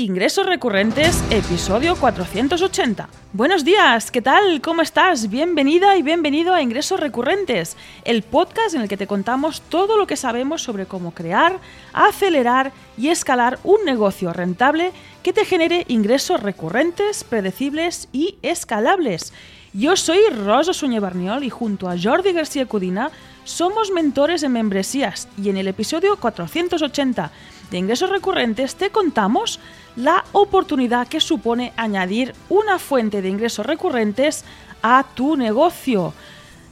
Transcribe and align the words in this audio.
Ingresos 0.00 0.46
Recurrentes, 0.46 1.22
episodio 1.30 1.94
480. 1.94 3.06
Buenos 3.34 3.66
días, 3.66 4.10
¿qué 4.10 4.22
tal? 4.22 4.62
¿Cómo 4.62 4.80
estás? 4.80 5.28
Bienvenida 5.28 5.94
y 5.98 6.02
bienvenido 6.02 6.54
a 6.54 6.62
Ingresos 6.62 6.98
Recurrentes, 6.98 7.76
el 8.06 8.22
podcast 8.22 8.74
en 8.74 8.80
el 8.80 8.88
que 8.88 8.96
te 8.96 9.06
contamos 9.06 9.60
todo 9.60 9.98
lo 9.98 10.06
que 10.06 10.16
sabemos 10.16 10.62
sobre 10.62 10.86
cómo 10.86 11.10
crear, 11.10 11.58
acelerar 11.92 12.72
y 12.96 13.08
escalar 13.08 13.58
un 13.62 13.84
negocio 13.84 14.32
rentable 14.32 14.92
que 15.22 15.34
te 15.34 15.44
genere 15.44 15.84
ingresos 15.88 16.42
recurrentes, 16.42 17.22
predecibles 17.22 18.08
y 18.10 18.36
escalables. 18.40 19.34
Yo 19.74 19.96
soy 19.96 20.20
Rosa 20.30 20.72
Suñé 20.72 20.98
Barniol 20.98 21.44
y 21.44 21.50
junto 21.50 21.90
a 21.90 21.96
Jordi 22.02 22.32
García 22.32 22.64
Cudina 22.64 23.10
somos 23.44 23.90
mentores 23.90 24.42
en 24.44 24.52
membresías 24.52 25.28
y 25.36 25.50
en 25.50 25.58
el 25.58 25.68
episodio 25.68 26.16
480 26.16 27.30
de 27.70 27.78
ingresos 27.78 28.10
recurrentes 28.10 28.74
te 28.76 28.90
contamos 28.90 29.60
la 29.96 30.24
oportunidad 30.32 31.08
que 31.08 31.20
supone 31.20 31.72
añadir 31.76 32.34
una 32.48 32.78
fuente 32.78 33.22
de 33.22 33.28
ingresos 33.28 33.66
recurrentes 33.66 34.44
a 34.82 35.04
tu 35.14 35.36
negocio. 35.36 36.12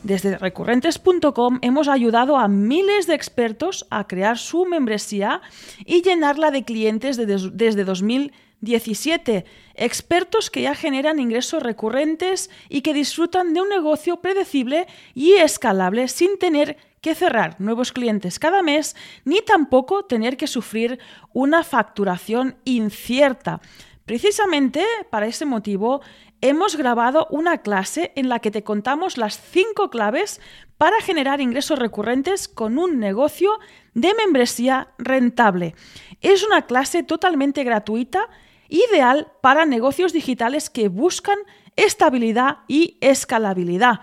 Desde 0.03 0.39
recurrentes.com 0.39 1.59
hemos 1.63 1.89
ayudado 1.89 2.37
a 2.37 2.49
miles 2.49 3.07
de 3.07 3.15
expertos 3.15 3.87
a 3.91 4.07
crear 4.07 4.39
su 4.39 4.65
membresía 4.65 5.41
y 5.85 6.03
llenarla 6.03 6.51
de 6.51 6.65
clientes 6.65 7.17
desde 7.17 7.85
2017. 7.85 9.45
Expertos 9.75 10.51
que 10.51 10.63
ya 10.63 10.75
generan 10.75 11.19
ingresos 11.19 11.63
recurrentes 11.63 12.49
y 12.69 12.83
que 12.83 12.95
disfrutan 12.95 13.55
de 13.55 13.61
un 13.61 13.69
negocio 13.69 14.19
predecible 14.19 14.87
y 15.15 15.33
escalable 15.33 16.07
sin 16.09 16.39
tener 16.39 16.77
que 17.01 17.15
cerrar 17.15 17.57
nuevos 17.61 17.93
clientes 17.93 18.39
cada 18.39 18.63
mes, 18.63 18.97
ni 19.25 19.41
tampoco 19.41 20.05
tener 20.05 20.37
que 20.37 20.47
sufrir 20.47 20.99
una 21.33 21.65
facturación 21.65 22.57
incierta. 22.65 23.61
Precisamente 24.05 24.85
para 25.11 25.27
ese 25.27 25.45
motivo 25.45 26.01
hemos 26.41 26.77
grabado 26.77 27.27
una 27.31 27.59
clase 27.59 28.13
en 28.17 28.29
la 28.29 28.39
que 28.39 28.51
te 28.51 28.63
contamos 28.63 29.19
las 29.19 29.39
cinco 29.39 29.91
claves 29.91 30.41
para 30.79 31.01
generar 31.03 31.41
ingresos 31.41 31.79
recurrentes 31.79 32.49
con 32.49 32.79
un 32.79 32.99
negocio 33.01 33.59
de 33.95 34.15
membresía 34.15 34.89
rentable. 34.99 35.75
Es 36.21 36.45
una 36.45 36.63
clase 36.63 37.03
totalmente 37.03 37.65
gratuita, 37.65 38.29
ideal 38.69 39.33
para 39.43 39.67
negocios 39.67 40.13
digitales 40.13 40.71
que 40.71 40.89
buscan 40.89 41.39
estabilidad 41.77 42.59
y 42.69 42.97
escalabilidad. 43.01 44.01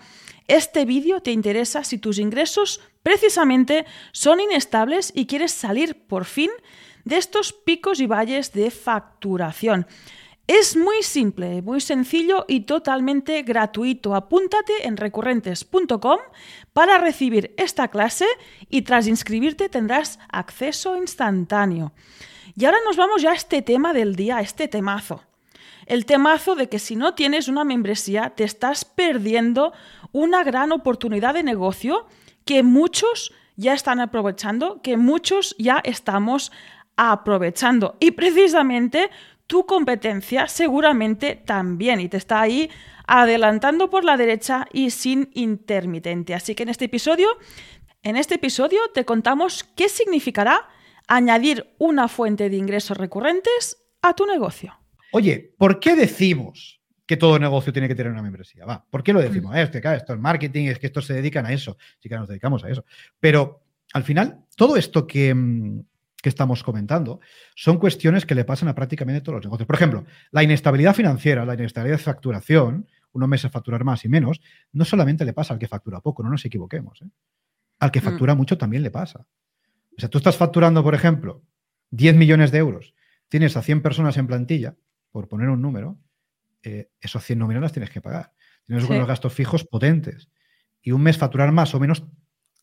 Este 0.48 0.86
vídeo 0.86 1.22
te 1.22 1.32
interesa 1.32 1.84
si 1.84 1.98
tus 1.98 2.20
ingresos 2.20 2.82
precisamente 3.02 3.86
son 4.12 4.40
inestables 4.40 5.12
y 5.16 5.26
quieres 5.26 5.52
salir 5.52 6.06
por 6.08 6.26
fin 6.26 6.52
de 7.04 7.18
estos 7.18 7.54
picos 7.54 8.00
y 8.00 8.08
valles 8.08 8.52
de 8.54 8.70
facturación. 8.72 9.88
Es 10.48 10.78
muy 10.78 11.02
simple, 11.02 11.64
muy 11.64 11.82
sencillo 11.82 12.46
y 12.48 12.62
totalmente 12.62 13.42
gratuito. 13.42 14.14
Apúntate 14.14 14.86
en 14.86 14.96
recurrentes.com 14.96 16.20
para 16.72 17.00
recibir 17.00 17.56
esta 17.58 17.88
clase 17.88 18.28
y 18.70 18.84
tras 18.84 19.08
inscribirte 19.08 19.70
tendrás 19.70 20.20
acceso 20.30 20.96
instantáneo. 20.98 21.94
Y 22.56 22.66
ahora 22.66 22.78
nos 22.86 22.96
vamos 22.96 23.24
ya 23.24 23.32
a 23.32 23.36
este 23.36 23.64
tema 23.64 23.92
del 23.94 24.16
día, 24.16 24.38
a 24.38 24.42
este 24.42 24.68
temazo. 24.68 25.24
El 25.86 26.06
temazo 26.06 26.56
de 26.56 26.68
que 26.68 26.80
si 26.80 26.96
no 26.96 27.14
tienes 27.14 27.48
una 27.48 27.64
membresía 27.64 28.32
te 28.32 28.44
estás 28.44 28.86
perdiendo 28.86 29.74
una 30.12 30.44
gran 30.44 30.72
oportunidad 30.72 31.34
de 31.34 31.44
negocio 31.44 32.08
que 32.46 32.64
muchos 32.64 33.34
ya 33.56 33.74
están 33.74 34.00
aprovechando, 34.00 34.82
que 34.82 34.98
muchos 34.98 35.56
ya 35.58 35.82
estamos 35.84 36.52
aprovechando. 36.98 37.96
Y 38.00 38.12
precisamente 38.12 39.10
tu 39.48 39.66
competencia 39.66 40.48
seguramente 40.48 41.36
también 41.36 42.00
y 42.00 42.10
te 42.10 42.18
está 42.18 42.42
ahí 42.42 42.70
adelantando 43.08 43.90
por 43.90 44.04
la 44.04 44.18
derecha 44.18 44.68
y 44.74 44.90
sin 44.90 45.30
intermitente. 45.34 46.34
Así 46.34 46.56
que 46.56 46.64
en 46.64 46.70
este 46.70 46.86
episodio, 46.86 47.28
en 48.02 48.18
este 48.18 48.36
episodio 48.36 48.80
te 48.94 49.06
contamos 49.06 49.64
qué 49.76 49.90
significará 49.90 50.68
añadir 51.08 51.74
una 51.78 52.08
fuente 52.08 52.50
de 52.50 52.58
ingresos 52.58 52.98
recurrentes 52.98 53.78
a 54.02 54.14
tu 54.14 54.26
negocio. 54.26 54.80
Oye, 55.18 55.54
¿por 55.58 55.80
qué 55.80 55.96
decimos 55.96 56.82
que 57.06 57.16
todo 57.16 57.40
negocio 57.40 57.72
tiene 57.72 57.88
que 57.88 57.96
tener 57.96 58.12
una 58.12 58.22
membresía? 58.22 58.66
Va, 58.66 58.86
¿por 58.90 59.02
qué 59.02 59.14
lo 59.14 59.22
decimos? 59.22 59.56
Es 59.56 59.70
que 59.70 59.78
esto 59.78 60.14
es 60.14 60.20
marketing, 60.20 60.66
es 60.66 60.78
que 60.78 60.88
estos 60.88 61.06
se 61.06 61.14
dedican 61.14 61.46
a 61.46 61.54
eso. 61.54 61.78
Sí 62.02 62.10
que 62.10 62.18
nos 62.18 62.28
dedicamos 62.28 62.66
a 62.66 62.70
eso. 62.70 62.84
Pero 63.18 63.64
al 63.94 64.04
final, 64.04 64.42
todo 64.58 64.76
esto 64.76 65.08
que, 65.08 65.34
mm, 65.34 65.86
que 66.22 66.28
estamos 66.28 66.64
comentando 66.64 67.22
son 67.56 67.78
cuestiones 67.78 68.26
que 68.26 68.36
le 68.36 68.44
pasan 68.44 68.68
a 68.68 68.76
prácticamente 68.76 69.22
todos 69.22 69.36
los 69.38 69.46
negocios. 69.46 69.66
Por 69.66 69.78
ejemplo, 69.78 70.04
la 70.32 70.44
inestabilidad 70.44 70.94
financiera, 70.94 71.46
la 71.46 71.54
inestabilidad 71.54 71.98
de 71.98 72.04
facturación, 72.04 72.86
unos 73.14 73.30
meses 73.30 73.50
facturar 73.50 73.86
más 73.86 74.04
y 74.04 74.10
menos, 74.10 74.42
no 74.74 74.84
solamente 74.84 75.24
le 75.24 75.32
pasa 75.32 75.54
al 75.54 75.62
que 75.62 75.70
factura 75.70 76.02
poco, 76.02 76.24
no 76.24 76.30
nos 76.30 76.44
equivoquemos. 76.44 77.02
¿eh? 77.04 77.08
Al 77.80 77.90
que 77.90 78.02
mm. 78.02 78.04
factura 78.04 78.36
mucho 78.36 78.58
también 78.58 78.84
le 78.84 78.92
pasa. 78.92 79.26
O 79.98 80.02
sea, 80.02 80.10
tú 80.10 80.18
estás 80.18 80.36
facturando, 80.36 80.84
por 80.84 80.94
ejemplo, 80.94 81.42
10 81.92 82.18
millones 82.18 82.52
de 82.52 82.58
euros, 82.58 82.94
tienes 83.30 83.56
a 83.56 83.62
100 83.62 83.82
personas 83.82 84.18
en 84.18 84.28
plantilla, 84.28 84.76
por 85.16 85.30
poner 85.30 85.48
un 85.48 85.62
número, 85.62 85.98
eh, 86.62 86.90
esos 87.00 87.24
100 87.24 87.40
nóminas 87.40 87.62
las 87.62 87.72
tienes 87.72 87.90
que 87.90 88.02
pagar. 88.02 88.34
Tienes 88.66 88.84
unos 88.84 89.08
gastos 89.08 89.32
fijos 89.32 89.64
potentes. 89.64 90.28
Y 90.82 90.92
un 90.92 91.02
mes 91.04 91.18
facturar 91.18 91.54
más 91.54 91.74
o 91.74 91.80
menos, 91.80 92.04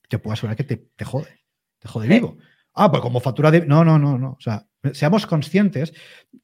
te 0.06 0.18
puedo 0.18 0.34
asegurar 0.34 0.54
que 0.54 0.64
te, 0.64 0.76
te 0.76 1.02
jode. 1.06 1.46
Te 1.78 1.88
jode 1.88 2.08
vivo. 2.08 2.36
Ah, 2.74 2.90
pues 2.90 3.00
como 3.00 3.20
factura 3.20 3.50
de... 3.50 3.64
No, 3.64 3.86
no, 3.86 3.98
no, 3.98 4.18
no. 4.18 4.32
O 4.32 4.40
sea, 4.40 4.66
seamos 4.92 5.26
conscientes 5.26 5.94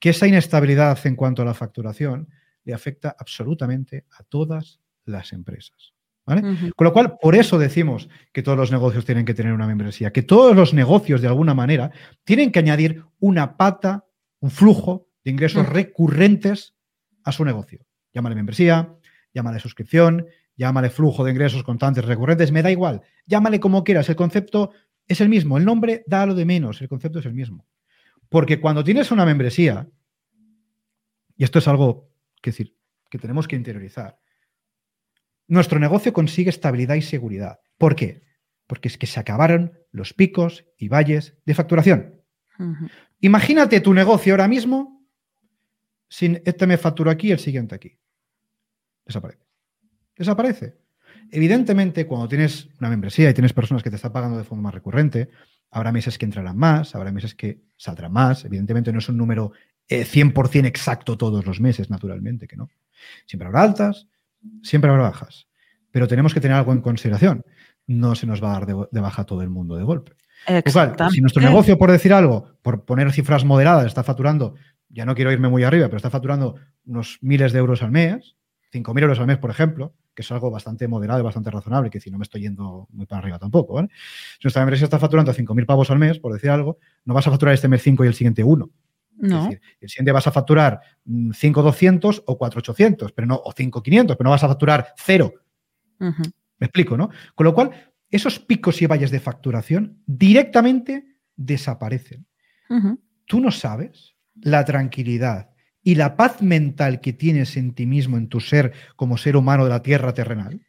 que 0.00 0.08
esa 0.08 0.26
inestabilidad 0.26 0.98
en 1.06 1.14
cuanto 1.14 1.42
a 1.42 1.44
la 1.44 1.52
facturación 1.52 2.30
le 2.64 2.72
afecta 2.72 3.14
absolutamente 3.18 4.06
a 4.18 4.22
todas 4.22 4.80
las 5.04 5.34
empresas. 5.34 5.92
¿vale? 6.24 6.40
Con 6.74 6.86
lo 6.86 6.92
cual, 6.94 7.18
por 7.20 7.34
eso 7.34 7.58
decimos 7.58 8.08
que 8.32 8.42
todos 8.42 8.56
los 8.56 8.72
negocios 8.72 9.04
tienen 9.04 9.26
que 9.26 9.34
tener 9.34 9.52
una 9.52 9.66
membresía, 9.66 10.10
que 10.10 10.22
todos 10.22 10.56
los 10.56 10.72
negocios, 10.72 11.20
de 11.20 11.28
alguna 11.28 11.52
manera, 11.52 11.90
tienen 12.24 12.50
que 12.50 12.60
añadir 12.60 13.04
una 13.20 13.58
pata, 13.58 14.06
un 14.40 14.50
flujo 14.50 15.07
de 15.28 15.32
ingresos 15.32 15.68
recurrentes 15.68 16.74
a 17.22 17.32
su 17.32 17.44
negocio. 17.44 17.84
Llámale 18.14 18.34
membresía, 18.34 18.94
llámale 19.34 19.60
suscripción, 19.60 20.26
llámale 20.56 20.88
flujo 20.88 21.22
de 21.22 21.32
ingresos 21.32 21.64
constantes 21.64 22.06
recurrentes, 22.06 22.50
me 22.50 22.62
da 22.62 22.70
igual, 22.70 23.02
llámale 23.26 23.60
como 23.60 23.84
quieras. 23.84 24.08
El 24.08 24.16
concepto 24.16 24.70
es 25.06 25.20
el 25.20 25.28
mismo. 25.28 25.58
El 25.58 25.66
nombre 25.66 26.02
da 26.06 26.24
lo 26.24 26.34
de 26.34 26.46
menos, 26.46 26.80
el 26.80 26.88
concepto 26.88 27.18
es 27.18 27.26
el 27.26 27.34
mismo. 27.34 27.66
Porque 28.30 28.58
cuando 28.58 28.82
tienes 28.82 29.10
una 29.10 29.26
membresía, 29.26 29.86
y 31.36 31.44
esto 31.44 31.58
es 31.58 31.68
algo 31.68 32.10
que, 32.40 32.50
decir, 32.50 32.74
que 33.10 33.18
tenemos 33.18 33.46
que 33.46 33.56
interiorizar, 33.56 34.18
nuestro 35.46 35.78
negocio 35.78 36.14
consigue 36.14 36.48
estabilidad 36.48 36.94
y 36.94 37.02
seguridad. 37.02 37.60
¿Por 37.76 37.96
qué? 37.96 38.22
Porque 38.66 38.88
es 38.88 38.96
que 38.96 39.06
se 39.06 39.20
acabaron 39.20 39.78
los 39.92 40.14
picos 40.14 40.64
y 40.78 40.88
valles 40.88 41.36
de 41.44 41.52
facturación. 41.52 42.22
Imagínate 43.20 43.82
tu 43.82 43.92
negocio 43.92 44.32
ahora 44.32 44.48
mismo 44.48 44.97
sin 46.08 46.42
este 46.44 46.66
me 46.66 46.78
facturo 46.78 47.10
aquí 47.10 47.30
el 47.30 47.38
siguiente 47.38 47.74
aquí. 47.74 47.98
Desaparece. 49.04 49.44
Desaparece. 50.16 50.78
Evidentemente, 51.30 52.06
cuando 52.06 52.28
tienes 52.28 52.68
una 52.80 52.90
membresía 52.90 53.30
y 53.30 53.34
tienes 53.34 53.52
personas 53.52 53.82
que 53.82 53.90
te 53.90 53.96
están 53.96 54.12
pagando 54.12 54.38
de 54.38 54.44
forma 54.44 54.64
más 54.64 54.74
recurrente, 54.74 55.28
habrá 55.70 55.92
meses 55.92 56.18
que 56.18 56.24
entrarán 56.24 56.56
más, 56.56 56.94
habrá 56.94 57.12
meses 57.12 57.34
que 57.34 57.60
saldrán 57.76 58.12
más. 58.12 58.44
Evidentemente 58.44 58.92
no 58.92 58.98
es 58.98 59.08
un 59.08 59.16
número 59.16 59.52
100% 59.88 60.64
eh, 60.64 60.66
exacto 60.66 61.16
todos 61.16 61.44
los 61.46 61.60
meses, 61.60 61.90
naturalmente, 61.90 62.46
que 62.46 62.56
no. 62.56 62.68
Siempre 63.26 63.46
habrá 63.48 63.62
altas, 63.62 64.06
siempre 64.62 64.90
habrá 64.90 65.04
bajas. 65.04 65.46
Pero 65.90 66.08
tenemos 66.08 66.34
que 66.34 66.40
tener 66.40 66.56
algo 66.56 66.72
en 66.72 66.80
consideración. 66.80 67.44
No 67.86 68.14
se 68.14 68.26
nos 68.26 68.42
va 68.42 68.50
a 68.50 68.60
dar 68.60 68.66
de, 68.66 69.00
baja 69.00 69.24
todo 69.24 69.42
el 69.42 69.50
mundo 69.50 69.76
de 69.76 69.84
golpe. 69.84 70.12
si 71.10 71.20
nuestro 71.20 71.42
negocio, 71.42 71.78
por 71.78 71.90
decir 71.90 72.12
algo, 72.12 72.52
por 72.62 72.84
poner 72.84 73.10
cifras 73.12 73.44
moderadas, 73.44 73.86
está 73.86 74.02
facturando, 74.02 74.54
ya 74.88 75.04
no 75.04 75.14
quiero 75.14 75.32
irme 75.32 75.48
muy 75.48 75.64
arriba, 75.64 75.86
pero 75.86 75.96
está 75.96 76.10
facturando 76.10 76.56
unos 76.86 77.18
miles 77.20 77.52
de 77.52 77.58
euros 77.58 77.82
al 77.82 77.90
mes, 77.90 78.36
5.000 78.72 79.02
euros 79.02 79.18
al 79.18 79.26
mes, 79.26 79.38
por 79.38 79.50
ejemplo, 79.50 79.94
que 80.14 80.22
es 80.22 80.32
algo 80.32 80.50
bastante 80.50 80.88
moderado 80.88 81.20
y 81.20 81.22
bastante 81.22 81.50
razonable, 81.50 81.90
que 81.90 82.00
si 82.00 82.10
no 82.10 82.18
me 82.18 82.24
estoy 82.24 82.42
yendo 82.42 82.88
muy 82.90 83.06
para 83.06 83.20
arriba 83.20 83.38
tampoco, 83.38 83.74
¿vale? 83.74 83.88
Si 84.38 84.44
nuestra 84.44 84.62
empresa 84.62 84.84
está 84.84 84.98
facturando 84.98 85.32
5.000 85.32 85.64
pavos 85.64 85.90
al 85.90 85.98
mes, 85.98 86.18
por 86.18 86.32
decir 86.32 86.50
algo, 86.50 86.78
no 87.04 87.14
vas 87.14 87.26
a 87.26 87.30
facturar 87.30 87.54
este 87.54 87.68
mes 87.68 87.82
5 87.82 88.04
y 88.04 88.08
el 88.08 88.14
siguiente 88.14 88.42
1. 88.42 88.70
No. 89.20 89.36
Es 89.36 89.44
decir, 89.44 89.60
el 89.80 89.88
siguiente 89.88 90.12
vas 90.12 90.26
a 90.26 90.32
facturar 90.32 90.80
5.200 91.06 92.24
o 92.26 92.38
4.800, 92.38 93.12
pero 93.14 93.26
no, 93.26 93.36
o 93.36 93.52
5.500, 93.52 94.06
pero 94.16 94.24
no 94.24 94.30
vas 94.30 94.44
a 94.44 94.48
facturar 94.48 94.92
cero. 94.96 95.32
Me 95.98 96.66
explico, 96.66 96.96
¿no? 96.96 97.10
Con 97.34 97.44
lo 97.44 97.54
cual, 97.54 97.70
esos 98.10 98.38
picos 98.38 98.80
y 98.82 98.86
valles 98.86 99.10
de 99.10 99.20
facturación 99.20 100.02
directamente 100.06 101.16
desaparecen. 101.36 102.26
Tú 103.24 103.40
no 103.40 103.50
sabes 103.50 104.14
la 104.42 104.64
tranquilidad 104.64 105.50
y 105.82 105.94
la 105.94 106.16
paz 106.16 106.42
mental 106.42 107.00
que 107.00 107.12
tienes 107.12 107.56
en 107.56 107.74
ti 107.74 107.86
mismo, 107.86 108.16
en 108.16 108.28
tu 108.28 108.40
ser 108.40 108.72
como 108.96 109.16
ser 109.16 109.36
humano 109.36 109.64
de 109.64 109.70
la 109.70 109.82
tierra 109.82 110.12
terrenal, 110.12 110.60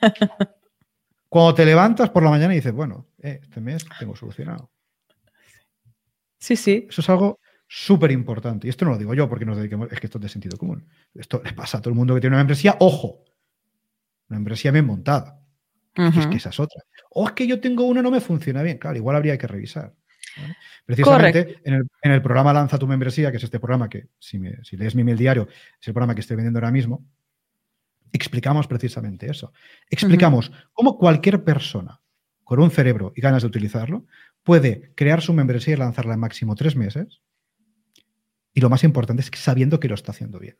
cuando 1.28 1.54
te 1.54 1.64
levantas 1.64 2.10
por 2.10 2.22
la 2.22 2.30
mañana 2.30 2.54
y 2.54 2.56
dices, 2.56 2.72
bueno, 2.72 3.08
eh, 3.22 3.40
este 3.42 3.60
mes 3.60 3.84
tengo 3.98 4.14
solucionado. 4.16 4.70
Sí, 6.38 6.56
sí. 6.56 6.86
Eso 6.88 7.00
es 7.00 7.08
algo 7.08 7.40
súper 7.66 8.12
importante. 8.12 8.66
Y 8.66 8.70
esto 8.70 8.84
no 8.84 8.92
lo 8.92 8.98
digo 8.98 9.14
yo 9.14 9.28
porque 9.28 9.44
nos 9.44 9.56
dediquemos, 9.56 9.90
es 9.90 9.98
que 9.98 10.06
esto 10.06 10.18
es 10.18 10.22
de 10.22 10.28
sentido 10.28 10.56
común. 10.56 10.86
Esto 11.14 11.42
le 11.44 11.52
pasa 11.52 11.78
a 11.78 11.80
todo 11.80 11.90
el 11.90 11.96
mundo 11.96 12.14
que 12.14 12.20
tiene 12.20 12.36
una 12.36 12.42
membresía. 12.42 12.76
Ojo, 12.80 13.24
una 14.28 14.38
membresía 14.38 14.70
bien 14.70 14.86
montada. 14.86 15.40
Es 15.96 16.26
que 16.26 16.36
esa 16.36 16.50
es 16.50 16.58
otra. 16.58 16.82
O 17.10 17.26
es 17.26 17.34
que 17.34 17.46
yo 17.46 17.60
tengo 17.60 17.84
una 17.84 18.02
no 18.02 18.10
me 18.10 18.20
funciona 18.20 18.62
bien. 18.62 18.78
Claro, 18.78 18.96
igual 18.96 19.16
habría 19.16 19.38
que 19.38 19.46
revisar. 19.46 19.94
Precisamente 20.84 21.60
en 21.64 21.88
el, 22.12 22.22
programa 22.22 22.52
Lanza 22.52 22.78
tu 22.78 22.86
membresía, 22.86 23.30
que 23.30 23.38
es 23.38 23.44
este 23.44 23.58
programa 23.58 23.88
que, 23.88 24.08
si, 24.18 24.38
lees 24.38 24.94
mi 24.94 25.02
email 25.02 25.16
diario, 25.16 25.48
es 25.80 25.88
el 25.88 25.94
programa 25.94 26.14
que 26.14 26.20
estoy 26.20 26.36
vendiendo 26.36 26.58
ahora 26.58 26.70
mismo, 26.70 27.04
explicamos 28.12 28.66
precisamente 28.66 29.30
eso. 29.30 29.52
Explicamos 29.88 30.52
cómo 30.72 30.98
cualquier 30.98 31.42
persona 31.42 32.00
con 32.44 32.60
un 32.60 32.70
cerebro 32.70 33.12
y 33.16 33.20
ganas 33.20 33.42
de 33.42 33.48
utilizarlo 33.48 34.06
puede 34.42 34.92
crear 34.94 35.22
su 35.22 35.32
membresía 35.32 35.74
y 35.74 35.78
lanzarla 35.78 36.14
en 36.14 36.20
máximo 36.20 36.54
tres 36.54 36.76
meses. 36.76 37.22
Y 38.52 38.60
lo 38.60 38.70
más 38.70 38.84
importante 38.84 39.22
es 39.22 39.30
que 39.30 39.38
sabiendo 39.38 39.80
que 39.80 39.88
lo 39.88 39.94
está 39.94 40.12
haciendo 40.12 40.38
bien. 40.38 40.58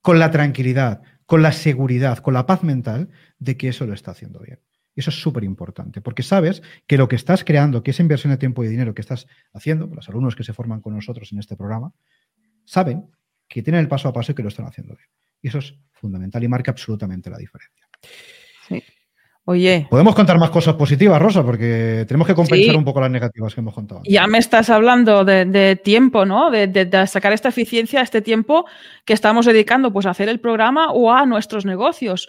Con 0.00 0.18
la 0.18 0.30
tranquilidad, 0.30 1.02
con 1.26 1.42
la 1.42 1.52
seguridad, 1.52 2.18
con 2.18 2.34
la 2.34 2.46
paz 2.46 2.62
mental 2.62 3.08
de 3.38 3.56
que 3.56 3.68
eso 3.68 3.86
lo 3.86 3.94
está 3.94 4.10
haciendo 4.10 4.40
bien. 4.40 4.60
Eso 4.94 5.10
es 5.10 5.20
súper 5.20 5.44
importante, 5.44 6.00
porque 6.00 6.22
sabes 6.22 6.62
que 6.86 6.98
lo 6.98 7.08
que 7.08 7.16
estás 7.16 7.44
creando, 7.44 7.82
que 7.82 7.92
esa 7.92 8.02
inversión 8.02 8.30
de 8.30 8.36
tiempo 8.36 8.62
y 8.62 8.68
dinero 8.68 8.94
que 8.94 9.00
estás 9.00 9.26
haciendo, 9.54 9.86
los 9.86 10.08
alumnos 10.08 10.36
que 10.36 10.44
se 10.44 10.52
forman 10.52 10.80
con 10.80 10.94
nosotros 10.94 11.32
en 11.32 11.38
este 11.38 11.56
programa, 11.56 11.92
saben 12.64 13.06
que 13.48 13.62
tienen 13.62 13.80
el 13.80 13.88
paso 13.88 14.08
a 14.08 14.12
paso 14.12 14.32
y 14.32 14.34
que 14.34 14.42
lo 14.42 14.48
están 14.48 14.66
haciendo 14.66 14.94
bien. 14.94 15.08
Y 15.40 15.48
eso 15.48 15.58
es 15.58 15.74
fundamental 15.92 16.42
y 16.44 16.48
marca 16.48 16.70
absolutamente 16.70 17.30
la 17.30 17.38
diferencia. 17.38 17.88
Sí. 18.68 18.82
Oye. 19.44 19.88
Podemos 19.90 20.14
contar 20.14 20.38
más 20.38 20.50
cosas 20.50 20.74
positivas, 20.74 21.20
Rosa, 21.20 21.42
porque 21.42 22.04
tenemos 22.06 22.28
que 22.28 22.34
compensar 22.34 22.76
un 22.76 22.84
poco 22.84 23.00
las 23.00 23.10
negativas 23.10 23.52
que 23.52 23.60
hemos 23.60 23.74
contado. 23.74 24.02
Ya 24.04 24.26
me 24.28 24.38
estás 24.38 24.70
hablando 24.70 25.24
de, 25.24 25.80
tiempo, 25.82 26.24
¿no? 26.24 26.50
De, 26.50 27.06
sacar 27.08 27.32
esta 27.32 27.48
eficiencia, 27.48 28.02
este 28.02 28.22
tiempo 28.22 28.66
que 29.04 29.14
estamos 29.14 29.46
dedicando 29.46 29.92
pues, 29.92 30.06
a 30.06 30.10
hacer 30.10 30.28
el 30.28 30.38
programa 30.38 30.92
o 30.92 31.12
a 31.12 31.26
nuestros 31.26 31.64
negocios. 31.64 32.28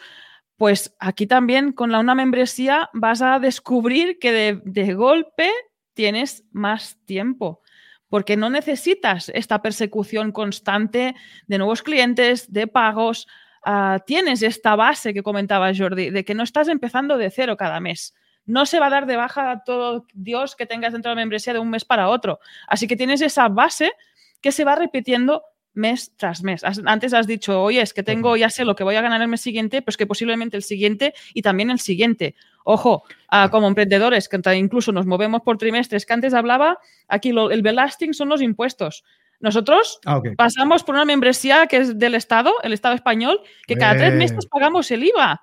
Pues 0.58 0.96
aquí 1.00 1.26
también 1.28 1.72
con 1.72 1.92
la 1.92 2.00
una 2.00 2.16
membresía 2.16 2.90
vas 2.94 3.22
a 3.22 3.40
descubrir 3.40 4.20
que 4.20 4.62
de, 4.64 4.94
golpe 4.94 5.50
tienes 5.94 6.44
más 6.52 6.98
tiempo, 7.06 7.62
porque 8.08 8.38
no 8.38 8.50
necesitas 8.50 9.30
esta 9.30 9.62
persecución 9.62 10.32
constante 10.32 11.16
de 11.48 11.58
nuevos 11.58 11.82
clientes, 11.82 12.52
de 12.52 12.68
pagos. 12.68 13.28
Ah, 13.66 14.00
tienes 14.06 14.44
esta 14.44 14.76
base 14.76 15.14
que 15.14 15.24
comentaba 15.24 15.72
Jordi, 15.76 16.10
de 16.12 16.24
que 16.24 16.36
no 16.36 16.44
estás 16.44 16.68
empezando 16.68 17.18
de 17.18 17.32
cero 17.32 17.58
cada 17.58 17.80
mes. 17.80 18.14
No 18.46 18.66
se 18.66 18.80
va 18.80 18.88
a 18.88 18.92
dar 18.92 19.06
de 19.06 19.16
baja 19.16 19.64
todo 19.66 20.06
Dios 20.14 20.56
que 20.56 20.66
tengas 20.66 20.94
dentro 20.94 21.10
de 21.10 21.16
la 21.16 21.22
membresía 21.22 21.54
de 21.54 21.60
un 21.60 21.70
mes 21.70 21.86
para 21.86 22.10
otro. 22.10 22.40
Así 22.68 22.88
que 22.88 22.98
tienes 22.98 23.22
esa 23.22 23.48
base 23.48 23.94
que 24.42 24.52
se 24.52 24.66
va 24.66 24.76
repitiendo 24.76 25.44
mes 25.74 26.14
tras 26.18 26.44
mes. 26.44 26.64
Antes 26.86 27.14
has 27.14 27.28
dicho, 27.28 27.62
oye, 27.62 27.82
es 27.82 27.94
que 27.94 28.04
tengo, 28.04 28.38
ya 28.38 28.50
sé 28.50 28.66
lo 28.66 28.76
que 28.76 28.84
voy 28.84 28.96
a 28.96 29.02
ganar 29.02 29.22
el 29.22 29.28
mes 29.28 29.42
siguiente, 29.42 29.82
pues 29.82 29.98
que 29.98 30.06
posiblemente 30.06 30.58
el 30.58 30.64
siguiente 30.64 31.14
y 31.34 31.42
también 31.42 31.70
el 31.70 31.80
siguiente. 31.80 32.36
Ojo, 32.64 33.04
como 33.52 33.68
emprendedores, 33.68 34.30
que 34.30 34.40
incluso 34.56 34.92
nos 34.92 35.06
movemos 35.06 35.42
por 35.42 35.58
trimestres, 35.58 36.06
que 36.06 36.14
antes 36.14 36.34
hablaba, 36.34 36.80
aquí 37.08 37.30
el 37.30 37.62
belasting 37.62 38.14
son 38.14 38.30
los 38.30 38.42
impuestos. 38.42 39.04
Nosotros 39.40 40.00
ah, 40.06 40.22
pasamos 40.38 40.84
por 40.84 40.96
una 40.96 41.04
membresía 41.04 41.68
que 41.68 41.78
es 41.78 42.00
del 42.00 42.16
Estado, 42.16 42.54
el 42.64 42.72
Estado 42.72 42.96
español, 42.96 43.42
que 43.68 43.76
cada 43.76 43.98
tres 43.98 44.14
meses 44.14 44.46
pagamos 44.46 44.90
el 44.92 45.04
IVA. 45.04 45.42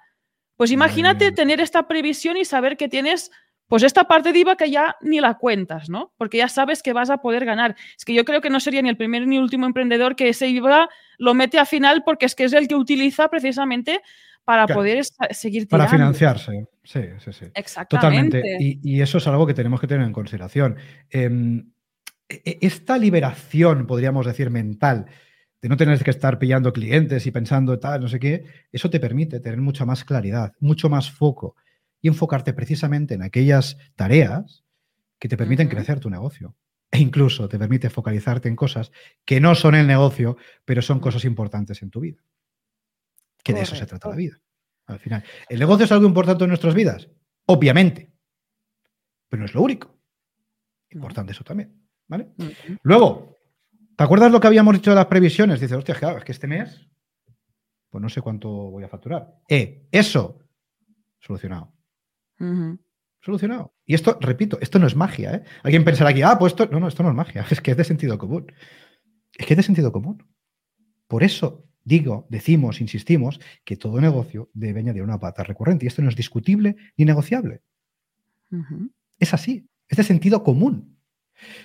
Pues 0.56 0.70
imagínate 0.70 1.32
tener 1.32 1.60
esta 1.60 1.86
previsión 1.86 2.36
y 2.36 2.44
saber 2.44 2.76
que 2.76 2.88
tienes 2.88 3.30
pues 3.70 3.84
esta 3.84 4.02
parte 4.02 4.32
de 4.32 4.40
IVA 4.40 4.56
que 4.56 4.68
ya 4.68 4.96
ni 5.00 5.20
la 5.20 5.34
cuentas, 5.34 5.88
¿no? 5.88 6.12
Porque 6.18 6.38
ya 6.38 6.48
sabes 6.48 6.82
que 6.82 6.92
vas 6.92 7.08
a 7.08 7.18
poder 7.18 7.44
ganar. 7.44 7.76
Es 7.96 8.04
que 8.04 8.12
yo 8.12 8.24
creo 8.24 8.40
que 8.40 8.50
no 8.50 8.58
sería 8.58 8.82
ni 8.82 8.88
el 8.88 8.96
primer 8.96 9.28
ni 9.28 9.38
último 9.38 9.64
emprendedor 9.64 10.16
que 10.16 10.28
ese 10.28 10.48
IVA 10.48 10.88
lo 11.18 11.34
mete 11.34 11.56
a 11.56 11.64
final 11.64 12.02
porque 12.04 12.26
es 12.26 12.34
que 12.34 12.42
es 12.42 12.52
el 12.52 12.66
que 12.66 12.74
utiliza 12.74 13.28
precisamente 13.28 14.00
para 14.44 14.66
poder 14.66 15.04
seguir 15.30 15.68
tirando. 15.68 15.84
Para 15.84 15.88
financiarse, 15.88 16.66
sí, 16.82 17.00
sí, 17.20 17.32
sí. 17.32 17.44
Exactamente. 17.54 18.40
Totalmente. 18.40 18.80
Y, 18.82 19.00
eso 19.00 19.18
es 19.18 19.26
algo 19.28 19.46
que 19.46 19.54
tenemos 19.54 19.80
que 19.80 19.86
tener 19.86 20.04
en 20.04 20.12
consideración. 20.12 20.74
Em, 21.08 21.70
e, 22.28 22.42
e, 22.44 22.58
esta 22.62 22.98
liberación, 22.98 23.86
podríamos 23.86 24.26
decir, 24.26 24.50
mental, 24.50 25.06
de 25.62 25.68
no 25.68 25.76
tener 25.76 26.02
que 26.02 26.10
estar 26.10 26.40
pillando 26.40 26.72
clientes 26.72 27.24
y 27.24 27.30
pensando 27.30 27.78
tal, 27.78 28.00
no 28.00 28.08
sé 28.08 28.18
qué, 28.18 28.46
eso 28.72 28.90
te 28.90 28.98
permite 28.98 29.38
tener 29.38 29.60
mucha 29.60 29.84
más 29.84 30.04
claridad, 30.04 30.54
mucho 30.58 30.90
más 30.90 31.08
foco 31.08 31.54
y 32.00 32.08
enfocarte 32.08 32.52
precisamente 32.52 33.14
en 33.14 33.22
aquellas 33.22 33.76
tareas 33.96 34.64
que 35.18 35.28
te 35.28 35.36
permiten 35.36 35.68
crecer 35.68 36.00
tu 36.00 36.10
negocio. 36.10 36.56
E 36.90 36.98
incluso 36.98 37.48
te 37.48 37.58
permite 37.58 37.88
focalizarte 37.88 38.48
en 38.48 38.56
cosas 38.56 38.90
que 39.24 39.40
no 39.40 39.54
son 39.54 39.76
el 39.76 39.86
negocio, 39.86 40.36
pero 40.64 40.82
son 40.82 40.98
cosas 40.98 41.24
importantes 41.24 41.82
en 41.82 41.90
tu 41.90 42.00
vida. 42.00 42.24
Que 43.44 43.52
de 43.54 43.60
eso 43.60 43.76
se 43.76 43.86
trata 43.86 44.08
la 44.08 44.16
vida. 44.16 44.40
Al 44.86 44.98
final. 44.98 45.22
¿El 45.48 45.60
negocio 45.60 45.84
es 45.84 45.92
algo 45.92 46.06
importante 46.06 46.44
en 46.44 46.48
nuestras 46.48 46.74
vidas? 46.74 47.08
Obviamente. 47.46 48.12
Pero 49.28 49.40
no 49.40 49.46
es 49.46 49.54
lo 49.54 49.62
único. 49.62 49.96
Importante 50.90 51.32
eso 51.32 51.44
también. 51.44 51.80
¿Vale? 52.08 52.32
Luego, 52.82 53.36
¿te 53.96 54.02
acuerdas 54.02 54.32
lo 54.32 54.40
que 54.40 54.48
habíamos 54.48 54.74
dicho 54.74 54.90
de 54.90 54.96
las 54.96 55.06
previsiones? 55.06 55.60
Dices, 55.60 55.76
hostia, 55.76 55.94
es 55.94 56.24
que 56.24 56.32
este 56.32 56.48
mes, 56.48 56.88
pues 57.88 58.02
no 58.02 58.08
sé 58.08 58.20
cuánto 58.20 58.48
voy 58.48 58.82
a 58.82 58.88
facturar. 58.88 59.36
Eh, 59.48 59.86
eso, 59.92 60.40
solucionado. 61.20 61.72
Solucionado. 63.20 63.74
Y 63.84 63.94
esto, 63.94 64.18
repito, 64.20 64.58
esto 64.60 64.78
no 64.78 64.86
es 64.86 64.96
magia. 64.96 65.34
¿eh? 65.34 65.42
Alguien 65.62 65.84
pensará 65.84 66.10
aquí, 66.10 66.22
ah, 66.22 66.38
pues 66.38 66.52
esto. 66.52 66.66
No, 66.66 66.80
no, 66.80 66.88
esto 66.88 67.02
no 67.02 67.10
es 67.10 67.14
magia. 67.14 67.44
Es 67.50 67.60
que 67.60 67.72
es 67.72 67.76
de 67.76 67.84
sentido 67.84 68.18
común. 68.18 68.52
Es 69.36 69.46
que 69.46 69.54
es 69.54 69.56
de 69.58 69.62
sentido 69.62 69.92
común. 69.92 70.26
Por 71.06 71.22
eso 71.22 71.66
digo, 71.84 72.26
decimos, 72.30 72.80
insistimos, 72.80 73.40
que 73.64 73.76
todo 73.76 74.00
negocio 74.00 74.50
debe 74.54 74.80
añadir 74.80 75.02
una 75.02 75.18
pata 75.18 75.44
recurrente. 75.44 75.84
Y 75.84 75.88
esto 75.88 76.02
no 76.02 76.08
es 76.08 76.16
discutible 76.16 76.76
ni 76.96 77.04
negociable. 77.04 77.62
Es 79.18 79.34
así. 79.34 79.68
Es 79.88 79.96
de 79.96 80.04
sentido 80.04 80.42
común. 80.42 80.98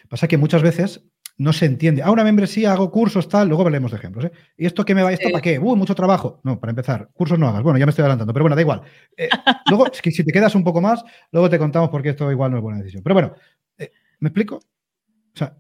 Pasa 0.10 0.28
que 0.28 0.38
muchas 0.38 0.62
veces 0.62 1.04
no 1.38 1.52
se 1.52 1.66
entiende. 1.66 2.02
Ah, 2.02 2.12
una 2.12 2.24
membresía, 2.24 2.72
hago 2.72 2.90
cursos, 2.92 3.28
tal, 3.28 3.48
luego 3.48 3.64
hablaremos 3.64 3.92
de 3.92 3.98
ejemplos. 3.98 4.26
¿eh? 4.26 4.32
¿Y 4.58 4.66
esto 4.66 4.86
qué 4.86 4.96
me 4.96 5.04
va? 5.04 5.12
¿Esto 5.12 5.30
para 5.30 5.42
qué? 5.42 5.60
Uh, 5.60 5.76
mucho 5.76 5.94
trabajo. 5.94 6.40
No, 6.44 6.60
para 6.60 6.72
empezar, 6.72 7.10
cursos 7.14 7.38
no 7.38 7.48
hagas. 7.48 7.62
Bueno, 7.62 7.78
ya 7.78 7.86
me 7.86 7.90
estoy 7.90 8.04
adelantando, 8.04 8.34
pero 8.34 8.44
bueno, 8.44 8.56
da 8.56 8.62
igual. 8.62 8.82
Eh, 9.18 9.28
luego, 9.70 9.92
es 9.92 10.02
que 10.02 10.12
si 10.12 10.24
te 10.24 10.32
quedas 10.32 10.56
un 10.56 10.64
poco 10.64 10.80
más, 10.82 11.04
luego 11.32 11.50
te 11.50 11.60
contamos 11.60 11.90
por 11.90 12.02
qué 12.02 12.10
esto 12.10 12.32
igual 12.32 12.52
no 12.52 12.58
es 12.58 12.64
buena 12.64 12.80
decisión. 12.80 13.04
Pero 13.04 13.14
bueno, 13.14 13.34
eh, 13.78 13.92
¿me 14.20 14.30
explico? 14.30 14.56
O 14.56 15.38
sea, 15.38 15.58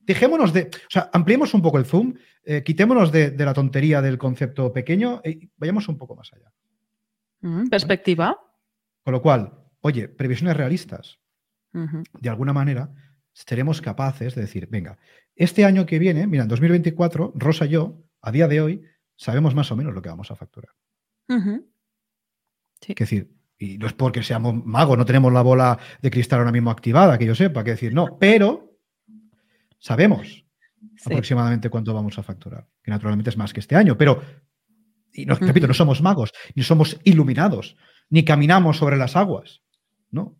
dejémonos 0.00 0.52
de. 0.52 0.70
O 0.72 0.90
sea, 0.90 1.08
ampliemos 1.12 1.54
un 1.54 1.62
poco 1.62 1.78
el 1.78 1.84
zoom, 1.84 2.14
quitémonos 2.64 3.12
de, 3.12 3.32
la 3.38 3.54
tontería 3.54 4.02
del 4.02 4.18
concepto 4.18 4.72
pequeño 4.72 5.20
y 5.24 5.48
vayamos 5.56 5.86
un 5.88 5.96
poco 5.96 6.16
más 6.16 6.32
allá. 6.32 6.52
Mm, 7.42 7.68
perspectiva. 7.68 8.36
Con 9.04 9.12
lo 9.12 9.22
cual, 9.22 9.52
oye, 9.82 10.08
previsiones 10.08 10.56
realistas. 10.56 11.20
De 11.72 12.28
alguna 12.28 12.52
manera, 12.52 12.90
seremos 13.46 13.80
capaces 13.80 14.34
de 14.34 14.42
decir, 14.42 14.68
venga, 14.70 14.98
este 15.34 15.64
año 15.64 15.86
que 15.86 15.98
viene, 15.98 16.26
mira, 16.26 16.42
en 16.42 16.48
2024, 16.48 17.32
Rosa 17.36 17.66
y 17.66 17.70
yo, 17.70 18.02
a 18.20 18.30
día 18.30 18.48
de 18.48 18.60
hoy, 18.60 18.82
sabemos 19.16 19.54
más 19.54 19.70
o 19.72 19.76
menos 19.76 19.94
lo 19.94 20.02
que 20.02 20.08
vamos 20.08 20.30
a 20.30 20.36
facturar. 20.36 20.74
Es 22.80 22.96
decir, 22.96 23.30
y 23.58 23.78
no 23.78 23.86
es 23.86 23.92
porque 23.92 24.22
seamos 24.22 24.54
magos, 24.64 24.96
no 24.96 25.04
tenemos 25.04 25.32
la 25.32 25.42
bola 25.42 25.78
de 26.00 26.10
cristal 26.10 26.40
ahora 26.40 26.52
mismo 26.52 26.70
activada, 26.70 27.18
que 27.18 27.26
yo 27.26 27.34
sepa, 27.34 27.62
que 27.62 27.72
decir, 27.72 27.94
no, 27.94 28.18
pero 28.18 28.78
sabemos 29.78 30.44
aproximadamente 31.04 31.68
cuánto 31.68 31.92
vamos 31.92 32.18
a 32.18 32.22
facturar, 32.22 32.66
que 32.82 32.90
naturalmente 32.90 33.30
es 33.30 33.36
más 33.36 33.52
que 33.52 33.60
este 33.60 33.76
año, 33.76 33.96
pero, 33.96 34.22
y 35.12 35.26
no, 35.26 35.34
repito, 35.34 35.66
no 35.66 35.74
somos 35.74 36.02
magos, 36.02 36.32
ni 36.54 36.62
somos 36.62 36.98
iluminados, 37.04 37.76
ni 38.08 38.24
caminamos 38.24 38.78
sobre 38.78 38.96
las 38.96 39.16
aguas, 39.16 39.62
¿no? 40.10 40.38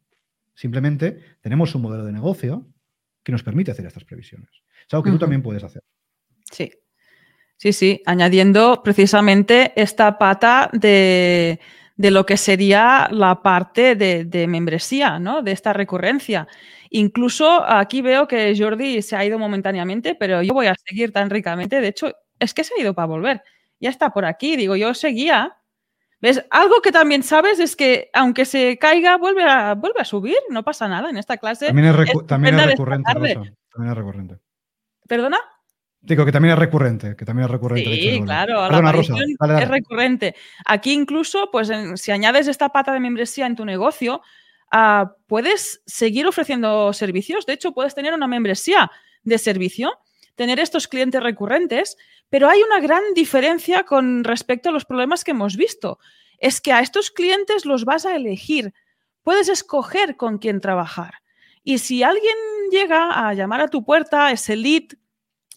Simplemente 0.54 1.38
tenemos 1.40 1.74
un 1.74 1.82
modelo 1.82 2.04
de 2.04 2.12
negocio 2.12 2.66
que 3.22 3.32
nos 3.32 3.42
permite 3.42 3.70
hacer 3.70 3.86
estas 3.86 4.04
previsiones. 4.04 4.50
Es 4.86 4.94
algo 4.94 5.04
que 5.04 5.10
tú 5.10 5.18
también 5.18 5.42
puedes 5.42 5.62
hacer. 5.64 5.82
Sí. 6.50 6.70
Sí, 7.60 7.74
sí, 7.74 8.02
añadiendo 8.06 8.82
precisamente 8.82 9.74
esta 9.76 10.16
pata 10.16 10.70
de, 10.72 11.60
lo 11.98 12.24
que 12.24 12.38
sería 12.38 13.06
la 13.10 13.42
parte 13.42 13.96
de, 13.96 14.46
membresía, 14.48 15.18
¿no? 15.18 15.42
De 15.42 15.52
esta 15.52 15.74
recurrencia. 15.74 16.48
Incluso 16.88 17.62
aquí 17.68 18.00
veo 18.00 18.26
que 18.26 18.54
Jordi 18.56 19.02
se 19.02 19.14
ha 19.14 19.26
ido 19.26 19.38
momentáneamente, 19.38 20.14
pero 20.14 20.40
yo 20.42 20.54
voy 20.54 20.68
a 20.68 20.74
seguir 20.74 21.12
tan 21.12 21.28
ricamente. 21.28 21.82
De 21.82 21.88
hecho, 21.88 22.14
es 22.38 22.54
que 22.54 22.64
se 22.64 22.72
ha 22.72 22.80
ido 22.80 22.94
para 22.94 23.08
volver. 23.08 23.42
Ya 23.78 23.90
está 23.90 24.08
por 24.10 24.24
aquí. 24.24 24.56
Digo, 24.56 24.74
yo 24.74 24.94
seguía. 24.94 25.59
¿Ves? 26.20 26.44
Algo 26.50 26.82
que 26.82 26.92
también 26.92 27.22
sabes 27.22 27.58
es 27.60 27.76
que 27.76 28.10
aunque 28.12 28.44
se 28.44 28.76
caiga, 28.78 29.16
vuelve 29.16 29.44
a, 29.44 29.74
vuelve 29.74 30.00
a 30.00 30.04
subir. 30.04 30.36
No 30.50 30.62
pasa 30.62 30.86
nada 30.86 31.08
en 31.08 31.16
esta 31.16 31.38
clase. 31.38 31.66
También 31.66 31.86
es, 31.86 31.96
recurrente, 31.96 32.28
También 32.28 32.60
es 33.90 33.96
recurrente. 33.96 34.38
¿Perdona? 35.08 35.38
Digo 36.02 36.24
que 36.24 36.32
también 36.32 36.54
es 36.54 36.58
recurrente, 36.58 37.14
que 37.14 37.24
también 37.26 37.44
es 37.44 37.50
recurrente. 37.50 37.94
Sí, 37.94 38.22
claro, 38.24 38.70
la 38.70 39.60
es 39.60 39.68
recurrente. 39.68 40.34
Aquí 40.64 40.92
incluso, 40.92 41.50
pues 41.52 41.70
si 41.96 42.10
añades 42.10 42.48
esta 42.48 42.70
pata 42.70 42.92
de 42.92 43.00
membresía 43.00 43.46
en 43.46 43.54
tu 43.54 43.66
negocio, 43.66 44.22
ah, 44.72 45.12
puedes 45.26 45.82
seguir 45.84 46.26
ofreciendo 46.26 46.92
servicios. 46.94 47.44
De 47.44 47.52
hecho, 47.52 47.72
puedes 47.72 47.94
tener 47.94 48.14
una 48.14 48.26
membresía 48.26 48.90
de 49.24 49.36
servicio, 49.36 49.92
tener 50.40 50.58
estos 50.58 50.88
clientes 50.88 51.22
recurrentes, 51.22 51.98
pero 52.30 52.48
hay 52.48 52.62
una 52.62 52.80
gran 52.80 53.02
diferencia 53.14 53.82
con 53.82 54.24
respecto 54.24 54.70
a 54.70 54.72
los 54.72 54.86
problemas 54.86 55.22
que 55.22 55.32
hemos 55.32 55.54
visto. 55.54 55.98
Es 56.38 56.62
que 56.62 56.72
a 56.72 56.80
estos 56.80 57.10
clientes 57.10 57.66
los 57.66 57.84
vas 57.84 58.06
a 58.06 58.16
elegir, 58.16 58.72
puedes 59.22 59.50
escoger 59.50 60.16
con 60.16 60.38
quién 60.38 60.62
trabajar. 60.62 61.16
Y 61.62 61.76
si 61.76 62.02
alguien 62.02 62.34
llega 62.70 63.28
a 63.28 63.34
llamar 63.34 63.60
a 63.60 63.68
tu 63.68 63.84
puerta, 63.84 64.32
ese 64.32 64.56
lead 64.56 64.84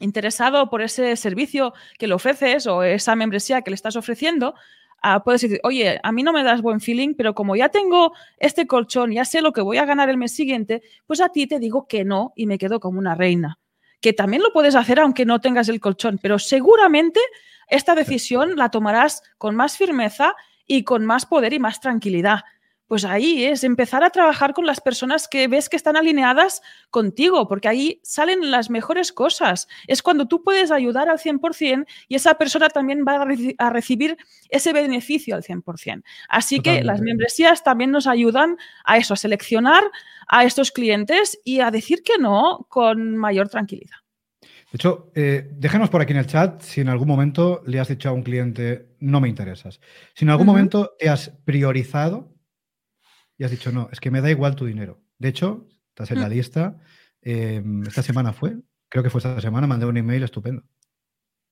interesado 0.01 0.69
por 0.69 0.81
ese 0.81 1.15
servicio 1.15 1.73
que 1.97 2.07
le 2.07 2.15
ofreces 2.15 2.67
o 2.67 2.83
esa 2.83 3.15
membresía 3.15 3.61
que 3.61 3.71
le 3.71 3.75
estás 3.75 3.95
ofreciendo, 3.95 4.53
uh, 5.01 5.23
puedes 5.23 5.39
decir, 5.39 5.61
oye, 5.63 5.97
a 6.03 6.11
mí 6.11 6.23
no 6.23 6.33
me 6.33 6.43
das 6.43 6.61
buen 6.61 6.81
feeling, 6.81 7.13
pero 7.13 7.33
como 7.33 7.55
ya 7.55 7.69
tengo 7.69 8.11
este 8.37 8.67
colchón, 8.67 9.13
ya 9.13 9.23
sé 9.23 9.41
lo 9.41 9.53
que 9.53 9.61
voy 9.61 9.77
a 9.77 9.85
ganar 9.85 10.09
el 10.09 10.17
mes 10.17 10.35
siguiente, 10.35 10.81
pues 11.07 11.21
a 11.21 11.29
ti 11.29 11.47
te 11.47 11.59
digo 11.59 11.87
que 11.87 12.03
no 12.03 12.33
y 12.35 12.47
me 12.47 12.57
quedo 12.57 12.81
como 12.81 12.99
una 12.99 13.15
reina 13.15 13.59
que 14.03 14.11
también 14.11 14.43
lo 14.43 14.51
puedes 14.51 14.75
hacer 14.75 14.99
aunque 14.99 15.25
no 15.25 15.39
tengas 15.39 15.69
el 15.69 15.79
colchón, 15.79 16.19
pero 16.21 16.37
seguramente 16.37 17.21
esta 17.69 17.95
decisión 17.95 18.57
la 18.57 18.69
tomarás 18.69 19.23
con 19.37 19.55
más 19.55 19.77
firmeza 19.77 20.35
y 20.67 20.83
con 20.83 21.05
más 21.05 21.25
poder 21.25 21.53
y 21.53 21.59
más 21.59 21.79
tranquilidad. 21.79 22.41
Pues 22.87 23.05
ahí 23.05 23.45
es 23.45 23.63
empezar 23.63 24.03
a 24.03 24.09
trabajar 24.09 24.53
con 24.53 24.65
las 24.65 24.81
personas 24.81 25.27
que 25.27 25.47
ves 25.47 25.69
que 25.69 25.77
están 25.77 25.95
alineadas 25.95 26.61
contigo, 26.91 27.47
porque 27.47 27.67
ahí 27.67 27.99
salen 28.03 28.51
las 28.51 28.69
mejores 28.69 29.11
cosas. 29.11 29.67
Es 29.87 30.01
cuando 30.01 30.27
tú 30.27 30.43
puedes 30.43 30.69
ayudar 30.69 31.09
al 31.09 31.17
100% 31.17 31.85
y 32.07 32.15
esa 32.15 32.35
persona 32.35 32.69
también 32.69 33.05
va 33.07 33.25
a, 33.57 33.69
recibir 33.69 34.17
ese 34.49 34.73
beneficio 34.73 35.35
al 35.35 35.43
100%. 35.43 36.03
Así 36.27 36.59
que 36.59 36.83
las 36.83 37.01
membresías 37.01 37.63
también 37.63 37.91
nos 37.91 38.07
ayudan 38.07 38.57
a 38.85 38.97
eso, 38.97 39.13
a 39.13 39.17
seleccionar 39.17 39.83
a 40.27 40.43
estos 40.43 40.71
clientes 40.71 41.39
y 41.43 41.61
a 41.61 41.71
decir 41.71 42.03
que 42.03 42.17
no 42.19 42.65
con 42.69 43.17
mayor 43.17 43.49
tranquilidad. 43.49 43.97
De 44.41 44.77
hecho, 44.77 45.11
eh, 45.13 45.47
déjanos 45.51 45.91
por 45.91 46.01
aquí 46.01 46.13
en 46.13 46.19
el 46.19 46.25
chat 46.25 46.61
si 46.63 46.81
en 46.81 46.89
algún 46.89 47.07
momento 47.07 47.61
le 47.67 47.79
has 47.79 47.89
dicho 47.89 48.09
a 48.09 48.11
un 48.11 48.23
cliente, 48.23 48.87
no 48.99 49.21
me 49.21 49.29
interesas. 49.29 49.79
Si 50.15 50.25
en 50.25 50.31
algún 50.31 50.47
momento 50.47 50.95
te 50.97 51.09
has 51.09 51.29
priorizado 51.45 52.32
y 53.37 53.43
has 53.43 53.51
dicho, 53.51 53.71
no, 53.71 53.89
es 53.91 53.99
que 53.99 54.11
me 54.11 54.21
da 54.21 54.29
igual 54.29 54.55
tu 54.55 54.65
dinero. 54.65 55.01
De 55.17 55.29
hecho, 55.29 55.67
estás 55.89 56.11
en 56.11 56.19
la 56.19 56.27
mm. 56.27 56.31
lista. 56.31 56.77
Em, 57.21 57.83
esta 57.83 58.03
semana 58.03 58.33
fue, 58.33 58.57
creo 58.89 59.03
que 59.03 59.09
fue 59.09 59.19
esta 59.19 59.39
semana, 59.41 59.67
mandé 59.67 59.85
un 59.85 59.97
email 59.97 60.23
estupendo. 60.23 60.63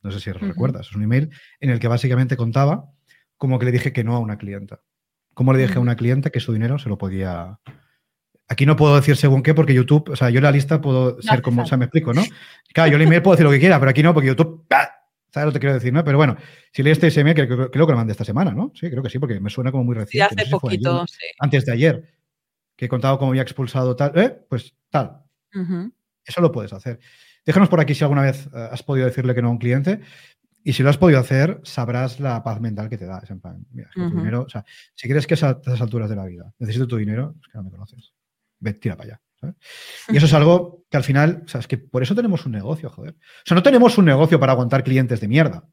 No 0.04 0.12
sé 0.12 0.20
si 0.20 0.32
recuerdas. 0.32 0.88
Es 0.88 0.96
un 0.96 1.04
email 1.04 1.30
en 1.60 1.70
el 1.70 1.80
que 1.80 1.88
básicamente 1.88 2.36
contaba 2.36 2.90
como 3.38 3.60
que 3.60 3.66
le 3.66 3.72
dije 3.72 3.94
que 3.94 4.04
no 4.04 4.16
a 4.16 4.20
una 4.20 4.38
clienta. 4.38 4.82
Como 5.34 5.54
le 5.54 5.60
dije 5.60 5.78
a 5.78 5.82
una 5.82 5.96
clienta 5.96 6.30
que 6.30 6.40
su 6.40 6.54
dinero 6.54 6.78
se 6.80 6.90
lo 6.90 6.98
podía 6.98 7.60
Aquí 8.52 8.66
no 8.66 8.76
puedo 8.76 8.98
decir 8.98 9.16
según 9.16 9.44
qué, 9.44 9.54
porque 9.54 9.74
YouTube, 9.74 10.10
o 10.10 10.16
sea, 10.18 10.30
yo 10.30 10.40
en 10.40 10.44
la 10.44 10.52
lista 10.52 10.82
puedo 10.82 11.22
ser 11.22 11.42
como, 11.42 11.64
o 11.64 11.66
sea, 11.66 11.78
me 11.78 11.86
explico, 11.86 12.14
¿no? 12.14 12.22
Claro, 12.74 12.92
yo 12.92 12.98
el 12.98 13.04
email 13.04 13.22
puedo 13.22 13.36
decir 13.36 13.46
lo 13.46 13.52
que 13.52 13.62
quiera, 13.62 13.80
pero 13.80 13.92
aquí 13.92 14.04
no, 14.04 14.14
porque 14.14 14.28
YouTube, 14.28 14.66
¿sabes 15.32 15.48
lo 15.48 15.54
que 15.54 15.60
quiero 15.60 15.74
decir, 15.74 15.94
no? 15.94 16.04
Pero 16.04 16.18
bueno, 16.18 16.38
si 16.72 16.84
lees 16.84 17.02
este 17.02 17.20
email, 17.20 17.36
creo, 17.36 17.72
que 17.72 17.78
lo 17.78 17.88
mandé 17.96 18.12
esta 18.12 18.26
semana, 18.26 18.52
¿no? 18.52 18.72
Sí, 18.76 18.90
creo 18.90 19.02
que 19.02 19.10
sí, 19.10 19.20
porque 19.20 19.40
me 19.40 19.50
suena 19.50 19.72
como 19.72 19.84
muy 19.84 19.96
reciente. 19.96 20.36
Sí, 20.36 20.42
hace 20.42 20.52
poquito, 20.52 21.06
sí. 21.08 21.26
Antes 21.40 21.66
de 21.66 21.72
ayer, 21.72 22.14
que 22.76 22.86
he 22.86 22.90
contado 22.90 23.18
cómo 23.18 23.32
había 23.32 23.42
expulsado 23.42 23.96
tal, 23.96 24.18
¿eh? 24.18 24.46
Pues 24.50 24.76
tal. 24.90 25.24
Eso 26.24 26.42
lo 26.42 26.52
puedes 26.52 26.74
hacer. 26.74 27.00
Déjanos 27.46 27.70
por 27.70 27.80
aquí 27.80 27.96
si 27.96 28.04
alguna 28.04 28.22
vez 28.22 28.48
eh, 28.48 28.70
has 28.72 28.84
podido 28.84 29.08
decirle 29.08 29.34
que 29.34 29.42
no 29.42 29.48
a 29.48 29.52
un 29.52 29.58
cliente. 29.58 30.02
Y 30.64 30.74
si 30.74 30.84
lo 30.84 30.92
has 30.92 30.98
podido 30.98 31.20
hacer, 31.20 31.60
sabrás 31.64 32.20
la 32.20 32.44
paz 32.44 32.62
mental 32.62 32.88
que 32.88 32.98
te 32.98 33.06
da. 33.06 33.20
Es 33.24 33.32
en 33.32 33.40
plan, 33.40 33.66
mira, 33.72 33.90
es 33.90 33.96
que 33.96 34.10
tu 34.10 34.16
dinero, 34.16 34.44
o 34.44 34.50
sea, 34.50 34.64
si 34.94 35.08
quieres 35.08 35.26
que 35.26 35.34
a 35.34 35.50
estas 35.52 35.82
alturas 35.82 36.08
de 36.08 36.16
la 36.16 36.26
vida 36.26 36.54
necesito 36.60 36.88
tu 36.88 36.98
dinero, 36.98 37.36
es 37.42 37.48
que 37.48 37.58
no 37.58 37.64
me 37.64 37.72
conoces 37.72 38.14
ve, 38.62 38.74
tira 38.76 38.96
para 38.96 39.14
allá. 39.14 39.22
Y 40.10 40.18
eso 40.18 40.26
es 40.26 40.34
algo 40.34 40.86
que 40.90 40.98
al 40.98 41.04
final, 41.04 41.44
o 41.46 41.48
sea, 41.48 41.60
es 41.60 41.68
que 41.68 41.78
por 41.78 42.04
eso 42.04 42.16
tenemos 42.16 42.46
un 42.46 42.52
negocio, 42.52 42.90
joder. 42.90 43.14
O 43.14 43.46
sea, 43.46 43.56
no 43.56 43.64
tenemos 43.64 43.98
un 43.98 44.06
negocio 44.06 44.40
para 44.40 44.54
aguantar 44.54 44.84
clientes 44.84 45.20
de 45.20 45.28
mierda. 45.28 45.68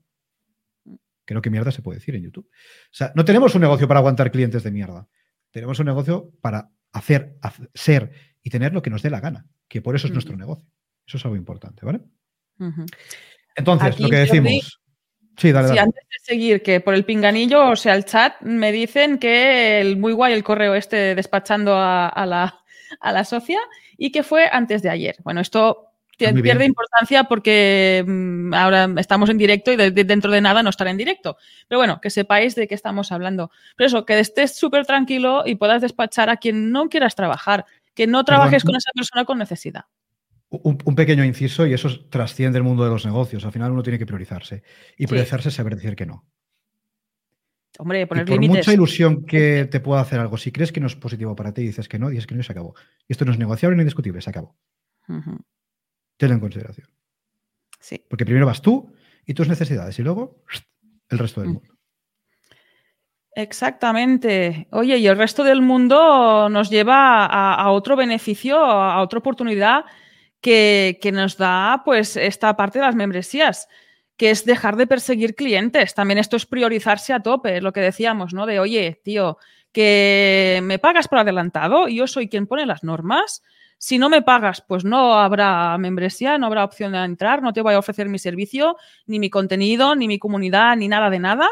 Creo 1.25 1.43
que 1.43 1.51
mierda 1.51 1.71
se 1.71 1.83
puede 1.83 1.99
decir 1.99 2.15
en 2.15 2.23
YouTube. 2.23 2.49
O 2.51 2.93
sea, 2.95 3.13
no 3.15 3.25
tenemos 3.25 3.55
un 3.55 3.61
negocio 3.61 3.87
para 3.87 4.01
aguantar 4.01 4.31
clientes 4.31 4.63
de 4.63 4.71
mierda. 4.71 5.09
Tenemos 5.51 5.79
un 5.79 5.87
negocio 5.87 6.33
para 6.41 6.71
hacer, 6.93 7.37
ser 7.75 8.13
y 8.43 8.51
tener 8.51 8.73
lo 8.73 8.81
que 8.81 8.91
nos 8.91 9.03
dé 9.03 9.11
la 9.11 9.21
gana, 9.21 9.47
que 9.69 9.83
por 9.83 9.95
eso 9.95 10.07
es 10.07 10.13
nuestro 10.13 10.37
negocio. 10.37 10.67
Eso 11.07 11.19
es 11.19 11.25
algo 11.25 11.37
importante, 11.37 11.85
¿vale? 11.85 12.01
Entonces, 13.55 14.01
lo 14.01 14.09
que 14.09 14.17
decimos. 14.17 14.81
Sí, 15.37 15.53
dale, 15.53 15.69
dale. 15.69 15.81
antes 15.81 16.03
de 16.03 16.25
seguir, 16.25 16.63
que 16.63 16.81
por 16.81 16.95
el 16.95 17.05
pinganillo, 17.05 17.71
o 17.71 17.77
sea, 17.77 17.95
el 17.95 18.05
chat, 18.05 18.41
me 18.41 18.73
dicen 18.73 19.19
que 19.19 19.81
el 19.81 19.97
muy 19.97 20.13
guay 20.13 20.33
el 20.33 20.43
correo 20.43 20.75
este 20.75 21.15
despachando 21.15 21.77
a 21.77 22.27
la 22.27 22.58
a 23.01 23.13
la 23.13 23.25
socia 23.25 23.61
y 23.97 24.13
que 24.13 24.23
fue 24.23 24.49
antes 24.51 24.83
de 24.83 24.91
ayer. 24.91 25.17
Bueno, 25.25 25.41
esto 25.41 25.89
pierde 26.19 26.65
importancia 26.65 27.25
porque 27.25 28.05
mm, 28.07 28.55
ahora 28.55 28.89
estamos 28.97 29.31
en 29.31 29.39
directo 29.39 29.73
y 29.73 29.77
dentro 29.77 30.31
de 30.31 30.41
nada 30.41 30.63
no 30.63 30.71
estará 30.71 30.91
en 30.91 30.97
directo. 30.97 31.37
Pero 31.69 31.79
bueno, 31.79 32.01
que 32.01 32.11
sepáis 32.11 32.55
de 32.55 32.67
qué 32.67 32.75
estamos 32.75 33.13
hablando. 33.13 33.51
Pero 33.77 33.87
eso, 33.87 34.05
que 34.05 34.19
estés 34.19 34.57
súper 34.57 34.85
tranquilo 34.85 35.43
y 35.47 35.55
puedas 35.55 35.83
despachar 35.83 36.31
a 36.31 36.37
quien 36.37 36.73
no 36.73 36.89
quieras 36.89 37.15
trabajar, 37.15 37.65
que 37.95 38.07
no 38.07 38.25
trabajes 38.25 38.65
con 38.65 38.77
esa 38.77 38.91
persona 38.95 39.25
con 39.25 39.39
necesidad. 39.39 39.85
Un, 40.51 40.79
pequeño 40.97 41.25
inciso 41.25 41.67
y 41.67 41.75
eso 41.75 41.91
trasciende 42.09 42.59
el 42.59 42.65
mundo 42.65 42.83
de 42.83 42.91
los 42.91 43.05
negocios. 43.05 43.45
Al 43.45 43.53
final 43.53 43.71
uno 43.73 43.83
tiene 43.83 43.99
que 43.99 44.07
priorizarse 44.07 44.63
y 44.97 45.07
priorizarse 45.07 45.51
es 45.51 45.55
saber 45.55 45.77
decir 45.77 45.95
que 45.95 46.07
no. 46.07 46.25
Hombre, 47.81 48.09
poner 48.09 48.27
por 48.27 48.41
mucha 48.41 48.73
ilusión 48.73 49.25
que 49.25 49.65
te 49.71 49.79
pueda 49.79 50.01
hacer 50.01 50.19
algo, 50.19 50.37
si 50.37 50.51
crees 50.51 50.73
que 50.73 50.81
no 50.81 50.89
es 50.89 50.97
positivo 50.97 51.37
para 51.37 51.55
ti, 51.55 51.63
dices 51.63 51.89
que 51.89 51.99
no, 51.99 52.11
dices 52.11 52.27
que 52.27 52.35
no 52.35 52.41
y 52.41 52.45
se 52.45 52.51
acabó. 52.51 52.75
Y 53.07 53.13
esto 53.13 53.25
no 53.25 53.31
es 53.31 53.39
negociable 53.39 53.77
ni 53.77 53.85
discutible, 53.85 54.21
se 54.21 54.31
acabó. 54.31 54.57
Tenlo 56.17 56.35
en 56.35 56.41
consideración. 56.41 56.89
Sí. 57.79 58.05
Porque 58.11 58.25
primero 58.25 58.47
vas 58.47 58.61
tú 58.61 58.93
y 59.25 59.33
tus 59.33 59.49
necesidades 59.49 59.97
y 60.01 60.03
luego 60.03 60.43
el 61.09 61.19
resto 61.19 61.41
del 61.41 61.51
mundo. 61.51 61.69
Exactamente. 63.33 64.67
Oye, 64.73 64.99
y 64.99 65.07
el 65.07 65.17
resto 65.17 65.45
del 65.45 65.63
mundo 65.63 66.49
nos 66.49 66.71
lleva 66.71 67.27
a, 67.27 67.71
otro 67.71 67.95
beneficio, 67.95 68.59
a 68.59 69.01
otra 69.01 69.21
oportunidad 69.21 69.85
que, 70.41 70.99
que, 71.01 71.13
nos 71.13 71.37
da 71.37 71.83
pues 71.85 72.17
esta 72.17 72.57
parte 72.57 72.81
de 72.81 72.87
las 72.87 72.97
membresías 72.97 73.69
que 74.19 74.31
es 74.31 74.45
dejar 74.45 74.77
de 74.77 74.89
perseguir 74.89 75.35
clientes. 75.37 75.95
También 75.95 76.19
esto 76.19 76.37
es 76.37 76.45
priorizarse 76.45 77.15
a 77.15 77.21
tope, 77.21 77.63
lo 77.63 77.73
que 77.73 77.81
decíamos, 77.81 78.35
¿no? 78.35 78.45
De, 78.47 78.59
oye, 78.59 79.01
tío, 79.05 79.39
que 79.73 80.59
me 80.65 80.81
pagas 80.81 81.07
por 81.07 81.21
adelantado, 81.21 81.87
yo 81.87 82.07
soy 82.09 82.29
quien 82.29 82.49
pone 82.49 82.67
las 82.67 82.83
normas. 82.83 83.45
Si 83.79 83.97
no 83.97 84.09
me 84.09 84.21
pagas, 84.21 84.61
pues 84.61 84.85
no 84.85 85.15
habrá 85.15 85.79
membresía, 85.79 86.37
no 86.37 86.47
habrá 86.47 86.65
opción 86.65 86.93
de 86.93 86.99
entrar, 86.99 87.43
no 87.43 87.53
te 87.53 87.63
voy 87.63 87.75
a 87.75 87.79
ofrecer 87.79 88.09
mi 88.09 88.19
servicio, 88.19 88.77
ni 89.07 89.21
mi 89.21 89.31
contenido, 89.31 89.95
ni 89.95 90.09
mi 90.09 90.19
comunidad, 90.19 90.77
ni 90.77 90.89
nada 90.89 91.11
de 91.11 91.21
nada. 91.21 91.49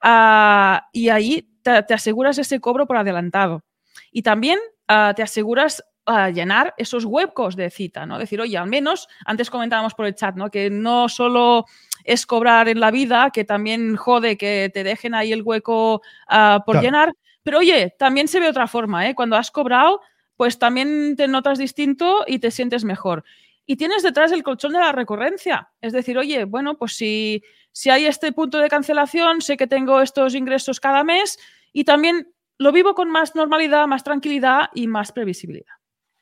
Ah, 0.00 0.88
y 0.92 1.08
ahí 1.08 1.48
te, 1.62 1.92
aseguras 1.92 2.38
ese 2.38 2.60
cobro 2.60 2.86
por 2.86 2.98
adelantado. 2.98 3.64
Y 4.12 4.22
también 4.22 4.60
ah, 4.86 5.12
te 5.16 5.24
aseguras 5.24 5.82
a 6.06 6.30
llenar 6.30 6.72
esos 6.78 7.04
huecos 7.04 7.56
de 7.56 7.68
cita, 7.68 8.06
¿no? 8.06 8.18
Decir, 8.18 8.40
oye, 8.40 8.56
al 8.56 8.68
menos, 8.68 9.08
antes 9.24 9.50
comentábamos 9.50 9.94
por 9.94 10.06
el 10.06 10.14
chat, 10.14 10.36
¿no? 10.36 10.50
Que 10.50 10.70
no 10.70 11.08
solo 11.08 11.66
es 12.06 12.24
cobrar 12.24 12.68
en 12.68 12.80
la 12.80 12.90
vida, 12.90 13.30
que 13.32 13.44
también 13.44 13.96
jode 13.96 14.38
que 14.38 14.70
te 14.72 14.84
dejen 14.84 15.14
ahí 15.14 15.32
el 15.32 15.42
hueco 15.42 16.02
ah, 16.28 16.62
por 16.64 16.80
llenar, 16.80 17.12
pero 17.42 17.58
oye, 17.58 17.94
también 17.98 18.28
se 18.28 18.40
ve 18.40 18.48
otra 18.48 18.66
forma, 18.66 19.08
¿eh? 19.08 19.14
Cuando 19.14 19.36
has 19.36 19.50
cobrado, 19.50 20.00
pues 20.36 20.58
también 20.58 21.14
te 21.16 21.28
notas 21.28 21.58
distinto 21.58 22.24
y 22.26 22.38
te 22.38 22.50
sientes 22.50 22.84
mejor. 22.84 23.24
Y 23.66 23.76
tienes 23.76 24.02
detrás 24.02 24.32
el 24.32 24.42
colchón 24.42 24.72
de 24.72 24.78
la 24.78 24.92
recurrencia. 24.92 25.68
Es 25.80 25.92
decir, 25.92 26.18
oye, 26.18 26.44
bueno, 26.44 26.76
pues 26.76 26.92
si, 26.94 27.42
si 27.72 27.90
hay 27.90 28.06
este 28.06 28.32
punto 28.32 28.58
de 28.58 28.68
cancelación, 28.68 29.40
sé 29.42 29.56
que 29.56 29.66
tengo 29.66 30.00
estos 30.00 30.34
ingresos 30.34 30.80
cada 30.80 31.04
mes 31.04 31.38
y 31.72 31.84
también 31.84 32.32
lo 32.58 32.72
vivo 32.72 32.94
con 32.94 33.10
más 33.10 33.34
normalidad, 33.34 33.86
más 33.86 34.04
tranquilidad 34.04 34.70
y 34.74 34.86
más 34.86 35.12
previsibilidad. 35.12 35.74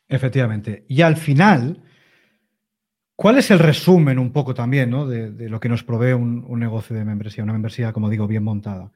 Efectivamente. 0.08 0.84
Y 0.88 1.02
al 1.02 1.16
final, 1.16 1.82
¿cuál 3.16 3.38
es 3.38 3.50
el 3.50 3.58
resumen 3.58 4.18
un 4.18 4.32
poco 4.32 4.54
también 4.54 4.90
de, 5.08 5.48
lo 5.48 5.60
que 5.60 5.68
nos 5.68 5.84
provee 5.84 6.12
un, 6.12 6.58
negocio 6.58 6.96
de 6.96 7.04
membresía? 7.04 7.44
Una 7.44 7.52
membresía, 7.52 7.92
como 7.92 8.10
digo, 8.10 8.26
bien 8.26 8.44
montada. 8.44 8.92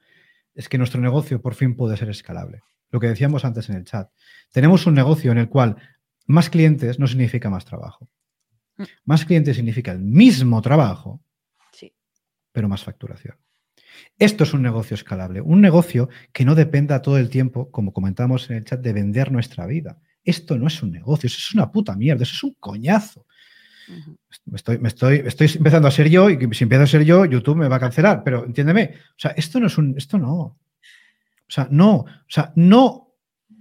Es 0.54 0.68
que 0.68 0.78
nuestro 0.78 1.00
negocio 1.00 1.40
por 1.40 1.54
fin 1.54 1.76
puede 1.76 1.96
ser 1.96 2.10
escalable. 2.10 2.62
Lo 2.90 3.00
que 3.00 3.08
decíamos 3.08 3.44
antes 3.44 3.68
en 3.68 3.76
el 3.76 3.84
chat. 3.84 4.10
Tenemos 4.52 4.86
un 4.86 4.94
negocio 4.94 5.30
en 5.32 5.38
el 5.38 5.48
cual 5.48 5.76
más 6.26 6.50
clientes 6.50 6.98
no 6.98 7.06
significa 7.06 7.50
más 7.50 7.64
trabajo. 7.64 8.08
Mm. 8.76 8.84
Más 9.04 9.24
clientes 9.24 9.56
significa 9.56 9.92
el 9.92 10.00
mismo 10.00 10.60
trabajo, 10.62 11.20
pero 12.52 12.68
más 12.68 12.82
facturación. 12.82 13.36
Esto 14.18 14.44
es 14.44 14.52
un 14.52 14.62
negocio 14.62 14.94
escalable, 14.94 15.40
un 15.40 15.60
negocio 15.60 16.08
que 16.32 16.44
no 16.44 16.54
dependa 16.54 17.02
todo 17.02 17.18
el 17.18 17.30
tiempo, 17.30 17.70
como 17.70 17.92
comentamos 17.92 18.50
en 18.50 18.56
el 18.56 18.64
chat, 18.64 18.80
de 18.80 18.92
vender 18.92 19.30
nuestra 19.30 19.66
vida. 19.66 20.00
Esto 20.24 20.58
no 20.58 20.66
es 20.66 20.82
un 20.82 20.90
negocio, 20.90 21.26
eso 21.26 21.38
es 21.38 21.54
una 21.54 21.70
puta 21.70 21.96
mierda, 21.96 22.22
eso 22.22 22.34
es 22.34 22.42
un 22.42 22.54
coñazo. 22.58 23.26
Me, 24.46 24.56
estoy, 24.56 24.78
me 24.78 24.88
estoy, 24.88 25.22
estoy, 25.24 25.50
empezando 25.56 25.88
a 25.88 25.90
ser 25.90 26.08
yo 26.08 26.30
y 26.30 26.38
si 26.54 26.64
empiezo 26.64 26.84
a 26.84 26.86
ser 26.86 27.04
yo, 27.04 27.24
YouTube 27.24 27.56
me 27.56 27.68
va 27.68 27.76
a 27.76 27.80
cancelar, 27.80 28.22
pero 28.24 28.44
entiéndeme, 28.44 28.94
o 28.94 29.18
sea, 29.18 29.32
esto 29.32 29.60
no 29.60 29.66
es 29.66 29.78
un, 29.78 29.94
esto 29.96 30.18
no. 30.18 30.34
O 30.34 31.50
sea, 31.50 31.68
no, 31.70 31.94
o 31.96 32.06
sea, 32.28 32.52
no 32.56 33.08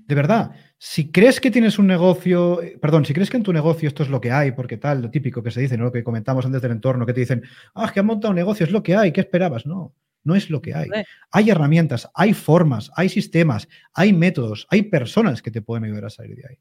de 0.07 0.15
verdad, 0.15 0.51
si 0.77 1.11
crees 1.11 1.41
que 1.41 1.51
tienes 1.51 1.77
un 1.77 1.87
negocio, 1.87 2.61
eh, 2.61 2.77
perdón, 2.81 3.03
si 3.03 3.13
crees 3.13 3.29
que 3.29 3.37
en 3.37 3.43
tu 3.43 3.51
negocio 3.51 3.89
esto 3.89 4.03
es 4.03 4.09
lo 4.09 4.21
que 4.21 4.31
hay, 4.31 4.53
porque 4.53 4.77
tal, 4.77 5.01
lo 5.01 5.11
típico 5.11 5.43
que 5.43 5.51
se 5.51 5.59
dice, 5.59 5.77
¿no? 5.77 5.85
lo 5.85 5.91
que 5.91 6.03
comentamos 6.03 6.45
antes 6.45 6.61
del 6.61 6.71
entorno, 6.71 7.05
que 7.05 7.13
te 7.13 7.19
dicen, 7.19 7.43
ah, 7.75 7.91
que 7.93 7.99
han 7.99 8.05
montado 8.05 8.29
un 8.31 8.37
negocio, 8.37 8.65
es 8.65 8.71
lo 8.71 8.81
que 8.81 8.95
hay, 8.95 9.11
¿qué 9.11 9.19
esperabas? 9.19 9.65
No, 9.65 9.93
no 10.23 10.35
es 10.35 10.49
lo 10.49 10.61
que 10.61 10.73
hay. 10.73 10.87
Hay 11.31 11.49
herramientas, 11.49 12.09
hay 12.13 12.33
formas, 12.33 12.89
hay 12.95 13.09
sistemas, 13.09 13.67
hay 13.93 14.13
métodos, 14.13 14.65
hay 14.69 14.83
personas 14.83 15.41
que 15.41 15.51
te 15.51 15.61
pueden 15.61 15.83
ayudar 15.83 16.05
a 16.05 16.09
salir 16.09 16.37
de 16.37 16.47
ahí. 16.49 16.57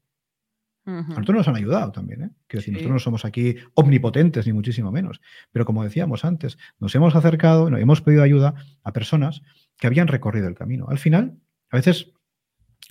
A 0.87 1.01
nosotros 1.01 1.35
nos 1.35 1.47
han 1.49 1.57
ayudado 1.57 1.91
también, 1.91 2.23
¿eh? 2.23 2.29
Quiero 2.47 2.61
decir, 2.61 2.73
nosotros 2.73 2.93
no 2.93 2.99
somos 2.99 3.25
aquí 3.25 3.57
omnipotentes, 3.73 4.47
ni 4.47 4.53
muchísimo 4.53 4.89
menos. 4.89 5.19
Pero 5.51 5.65
como 5.65 5.83
decíamos 5.83 6.23
antes, 6.23 6.57
nos 6.79 6.95
hemos 6.95 7.13
acercado, 7.13 7.69
nos 7.69 7.81
hemos 7.81 8.01
pedido 8.01 8.23
ayuda 8.23 8.55
a 8.83 8.93
personas 8.93 9.41
que 9.77 9.87
habían 9.87 10.07
recorrido 10.07 10.47
el 10.47 10.55
camino. 10.55 10.87
Al 10.87 10.97
final, 10.97 11.37
a 11.71 11.75
veces 11.75 12.13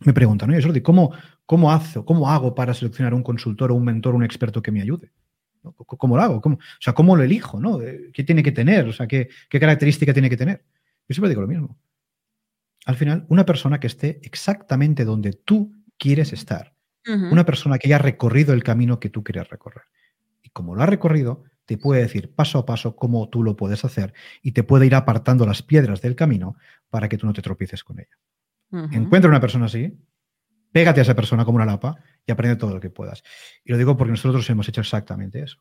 me 0.05 0.13
preguntan, 0.13 0.51
oye, 0.51 0.63
Jordi, 0.63 0.83
¿cómo, 0.83 1.13
cómo, 1.47 1.73
hago, 1.73 2.05
¿cómo 2.05 2.31
hago 2.31 2.55
para 2.55 2.75
seleccionar 2.75 3.15
un 3.15 3.23
consultor 3.23 3.73
o 3.73 3.75
un 3.75 3.85
mentor, 3.85 4.15
un 4.15 4.25
experto 4.25 4.61
que 4.61 4.73
me 4.73 4.83
ayude? 4.83 5.13
¿Cómo 5.63 6.19
lo 6.19 6.23
hago? 6.23 6.41
¿Cómo, 6.43 6.57
o 6.57 6.81
sea, 6.81 6.93
¿cómo 6.93 7.17
lo 7.17 7.23
elijo? 7.23 7.59
¿no? 7.59 7.81
Eh, 7.81 8.11
¿Qué 8.13 8.25
tiene 8.25 8.43
que 8.43 8.53
tener? 8.53 8.87
O 8.89 8.93
sea, 8.93 9.07
¿qué, 9.07 9.31
¿qué 9.49 9.59
característica 9.59 10.13
tiene 10.13 10.29
que 10.29 10.37
tener? 10.37 10.67
Yo 11.09 11.15
siempre 11.15 11.31
digo 11.31 11.41
lo 11.41 11.49
mismo. 11.49 11.79
Al 12.85 12.97
final, 12.97 13.25
una 13.31 13.47
persona 13.47 13.81
que 13.81 13.87
esté 13.87 14.21
exactamente 14.23 15.07
donde 15.07 15.33
tú 15.33 15.73
quieres 15.97 16.35
estar. 16.35 16.76
Una 17.07 17.47
persona 17.47 17.79
que 17.79 17.89
haya 17.89 17.99
recorrido 17.99 18.53
el 18.53 18.65
camino 18.65 18.99
que 18.99 19.11
tú 19.11 19.23
quieres 19.23 19.49
recorrer. 19.49 19.85
Y 20.43 20.51
como 20.51 20.75
lo 20.75 20.83
ha 20.83 20.87
recorrido, 20.87 21.45
te 21.67 21.77
puede 21.77 22.03
decir 22.03 22.33
paso 22.35 22.59
a 22.59 22.67
paso 22.67 22.97
cómo 22.97 23.29
tú 23.29 23.43
lo 23.43 23.57
puedes 23.57 23.85
hacer 23.85 24.15
y 24.43 24.53
te 24.53 24.63
puede 24.63 24.87
ir 24.87 24.95
apartando 24.95 25.45
las 25.47 25.63
piedras 25.63 26.01
del 26.01 26.17
camino 26.17 26.57
para 26.91 27.09
que 27.09 27.19
tú 27.19 27.27
no 27.27 27.33
te 27.33 27.43
tropieces 27.43 27.85
con 27.85 28.01
ella. 28.01 28.17
Encuentra 28.93 29.29
una 29.29 29.41
persona 29.41 29.67
así, 29.67 29.93
pégate 30.73 31.01
a 31.01 31.03
esa 31.03 31.15
persona 31.15 31.45
como 31.45 31.57
una 31.57 31.67
lapa 31.67 31.97
y 32.27 32.33
aprende 32.33 32.57
todo 32.57 32.75
lo 32.75 32.81
que 32.81 32.91
puedas. 32.91 33.23
Y 33.65 33.73
lo 33.73 33.79
digo 33.79 33.97
porque 33.97 34.13
nosotros 34.13 34.49
hemos 34.51 34.69
hecho 34.69 34.81
exactamente 34.81 35.43
eso. 35.43 35.59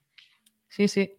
Sí, 0.67 0.87
sí. 0.87 1.15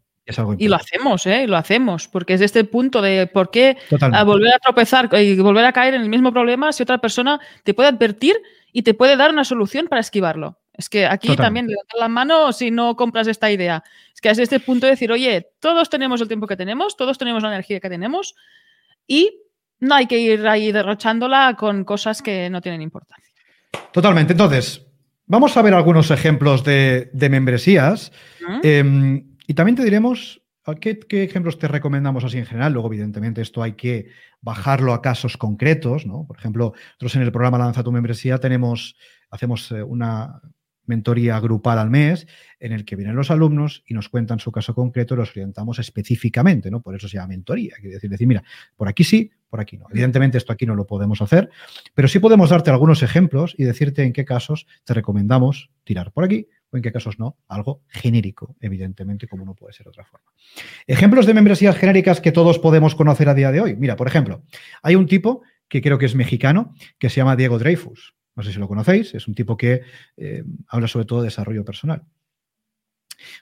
y 0.58 0.68
lo 0.68 0.76
hacemos, 0.76 1.26
¿eh? 1.26 1.44
Y 1.44 1.46
lo 1.46 1.56
hacemos, 1.56 2.08
porque 2.08 2.34
es 2.34 2.40
este 2.40 2.64
punto 2.64 3.00
de 3.00 3.26
por 3.26 3.50
qué 3.50 3.76
volver 4.24 4.54
a 4.54 4.58
tropezar 4.58 5.08
y 5.14 5.38
volver 5.40 5.64
a 5.64 5.72
caer 5.72 5.94
en 5.94 6.02
el 6.02 6.08
mismo 6.08 6.32
problema 6.32 6.72
si 6.72 6.82
otra 6.82 6.98
persona 6.98 7.40
te 7.62 7.74
puede 7.74 7.88
advertir 7.88 8.36
y 8.76 8.82
te 8.82 8.92
puede 8.92 9.16
dar 9.16 9.30
una 9.30 9.44
solución 9.44 9.86
para 9.88 10.02
esquivarlo. 10.02 10.58
Es 10.74 10.90
que 10.90 11.06
aquí 11.06 11.34
también 11.34 11.66
levantar 11.66 11.98
la 11.98 12.08
mano 12.08 12.52
si 12.52 12.70
no 12.70 12.94
compras 12.94 13.26
esta 13.26 13.50
idea. 13.50 13.82
Es 14.14 14.20
que 14.20 14.28
es 14.28 14.38
este 14.38 14.60
punto 14.60 14.84
de 14.84 14.90
decir, 14.90 15.10
oye, 15.10 15.48
todos 15.60 15.88
tenemos 15.88 16.20
el 16.20 16.28
tiempo 16.28 16.46
que 16.46 16.58
tenemos, 16.58 16.94
todos 16.94 17.16
tenemos 17.16 17.42
la 17.42 17.48
energía 17.48 17.80
que 17.80 17.88
tenemos 17.88 18.34
y 19.06 19.40
no 19.80 19.94
hay 19.94 20.06
que 20.06 20.18
ir 20.18 20.46
ahí 20.46 20.72
derrochándola 20.72 21.56
con 21.58 21.84
cosas 21.84 22.20
que 22.20 22.50
no 22.50 22.60
tienen 22.60 22.82
importancia. 22.82 23.32
Totalmente. 23.92 24.34
Entonces, 24.34 24.86
vamos 25.24 25.56
a 25.56 25.62
ver 25.62 25.72
algunos 25.72 26.10
ejemplos 26.10 26.62
de, 26.62 27.08
membresías. 27.14 28.12
Em, 28.62 29.36
y 29.46 29.54
también 29.54 29.76
te 29.76 29.84
diremos 29.84 30.42
¿Qué, 30.74 30.98
¿Qué, 30.98 31.22
ejemplos 31.22 31.58
te 31.58 31.68
recomendamos 31.68 32.24
así 32.24 32.38
en 32.38 32.46
general? 32.46 32.72
Luego, 32.72 32.88
evidentemente, 32.88 33.40
esto 33.40 33.62
hay 33.62 33.72
que 33.72 34.08
bajarlo 34.40 34.92
a 34.92 35.02
casos 35.02 35.36
concretos, 35.36 36.06
¿no? 36.06 36.26
Por 36.26 36.38
ejemplo, 36.38 36.72
nosotros 36.74 37.16
en 37.16 37.22
el 37.22 37.32
programa 37.32 37.58
Lanza 37.58 37.84
tu 37.84 37.92
membresía 37.92 38.38
tenemos, 38.38 38.96
hacemos 39.30 39.70
eh, 39.70 39.82
una 39.82 40.40
mentoría 40.86 41.38
grupal 41.40 41.78
al 41.78 41.90
mes 41.90 42.26
en 42.58 42.72
el 42.72 42.84
que 42.84 42.96
vienen 42.96 43.16
los 43.16 43.30
alumnos 43.30 43.82
y 43.86 43.94
nos 43.94 44.08
cuentan 44.08 44.38
su 44.38 44.52
caso 44.52 44.74
concreto 44.74 45.14
y 45.14 45.18
los 45.18 45.30
orientamos 45.30 45.78
específicamente, 45.78 46.70
¿no? 46.70 46.80
Por 46.80 46.96
eso 46.96 47.08
se 47.08 47.16
llama 47.16 47.28
mentoría. 47.28 47.74
Quiere 47.80 47.94
decir, 47.94 48.10
decir, 48.10 48.26
mira, 48.26 48.42
por 48.76 48.88
aquí 48.88 49.04
sí, 49.04 49.30
por 49.48 49.60
aquí 49.60 49.76
no. 49.76 49.86
Evidentemente 49.90 50.38
esto 50.38 50.52
aquí 50.52 50.66
no 50.66 50.74
lo 50.74 50.86
podemos 50.86 51.20
hacer, 51.22 51.50
pero 51.94 52.08
sí 52.08 52.18
podemos 52.18 52.50
darte 52.50 52.70
algunos 52.70 53.02
ejemplos 53.02 53.54
y 53.58 53.64
decirte 53.64 54.04
en 54.04 54.12
qué 54.12 54.24
casos 54.24 54.66
te 54.84 54.94
recomendamos 54.94 55.70
tirar 55.84 56.12
por 56.12 56.24
aquí 56.24 56.48
en 56.76 56.82
qué 56.82 56.92
casos 56.92 57.18
no, 57.18 57.36
algo 57.48 57.82
genérico, 57.88 58.56
evidentemente, 58.60 59.26
como 59.28 59.44
no 59.44 59.54
puede 59.54 59.72
ser 59.72 59.84
de 59.84 59.90
otra 59.90 60.04
forma. 60.04 60.26
Ejemplos 60.86 61.26
de 61.26 61.34
membresías 61.34 61.76
genéricas 61.76 62.20
que 62.20 62.32
todos 62.32 62.58
podemos 62.58 62.94
conocer 62.94 63.28
a 63.28 63.34
día 63.34 63.52
de 63.52 63.60
hoy. 63.60 63.76
Mira, 63.76 63.96
por 63.96 64.06
ejemplo, 64.06 64.42
hay 64.82 64.94
un 64.94 65.06
tipo 65.06 65.42
que 65.68 65.82
creo 65.82 65.98
que 65.98 66.06
es 66.06 66.14
mexicano, 66.14 66.74
que 66.98 67.10
se 67.10 67.16
llama 67.16 67.36
Diego 67.36 67.58
Dreyfus. 67.58 68.14
No 68.34 68.42
sé 68.42 68.52
si 68.52 68.58
lo 68.58 68.68
conocéis, 68.68 69.14
es 69.14 69.26
un 69.28 69.34
tipo 69.34 69.56
que 69.56 69.82
eh, 70.16 70.44
habla 70.68 70.88
sobre 70.88 71.06
todo 71.06 71.22
de 71.22 71.26
desarrollo 71.26 71.64
personal. 71.64 72.04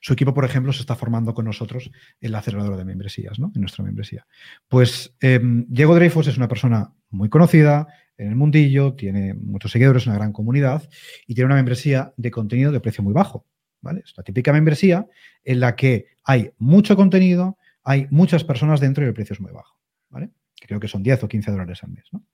Su 0.01 0.13
equipo, 0.13 0.33
por 0.35 0.45
ejemplo, 0.45 0.73
se 0.73 0.81
está 0.81 0.95
formando 0.95 1.35
con 1.35 1.45
nosotros 1.45 1.91
en 2.21 2.33
la 2.33 2.39
aceleradora 2.39 2.77
de 2.77 2.85
membresías, 2.85 3.39
¿no? 3.39 3.51
En 3.55 3.61
nuestra 3.61 3.85
membresía. 3.85 4.27
Pues 4.69 5.17
eh, 5.21 5.41
Diego 5.43 5.95
Dreyfus 5.97 6.29
es 6.29 6.37
una 6.37 6.49
persona 6.49 6.93
muy 7.11 7.29
conocida 7.29 7.89
en 8.17 8.29
el 8.29 8.37
mundillo, 8.37 8.95
tiene 8.95 9.35
muchos 9.35 9.73
seguidores, 9.73 10.07
una 10.07 10.17
gran 10.17 10.33
comunidad 10.33 10.89
y 11.27 11.35
tiene 11.35 11.47
una 11.47 11.57
membresía 11.57 12.13
de 12.17 12.31
contenido 12.31 12.73
de 12.73 12.81
precio 12.81 13.03
muy 13.03 13.13
bajo. 13.13 13.47
¿vale? 13.81 14.03
Es 14.05 14.15
la 14.17 14.23
típica 14.23 14.53
membresía 14.53 15.07
en 15.43 15.61
la 15.61 15.77
que 15.77 16.07
hay 16.23 16.51
mucho 16.59 16.97
contenido, 16.97 17.59
hay 17.83 18.07
muchas 18.11 18.45
personas 18.45 18.81
dentro 18.81 19.05
y 19.05 19.09
el 19.09 19.15
precio 19.15 19.35
es 19.35 19.41
muy 19.41 19.53
bajo. 19.53 19.79
¿vale? 20.11 20.31
Creo 20.61 20.81
que 20.81 20.89
son 20.89 21.03
10 21.03 21.25
o 21.25 21.29
15 21.29 21.51
dólares 21.51 21.83
al 21.83 21.91
mes. 21.91 22.05
¿no? 22.13 22.25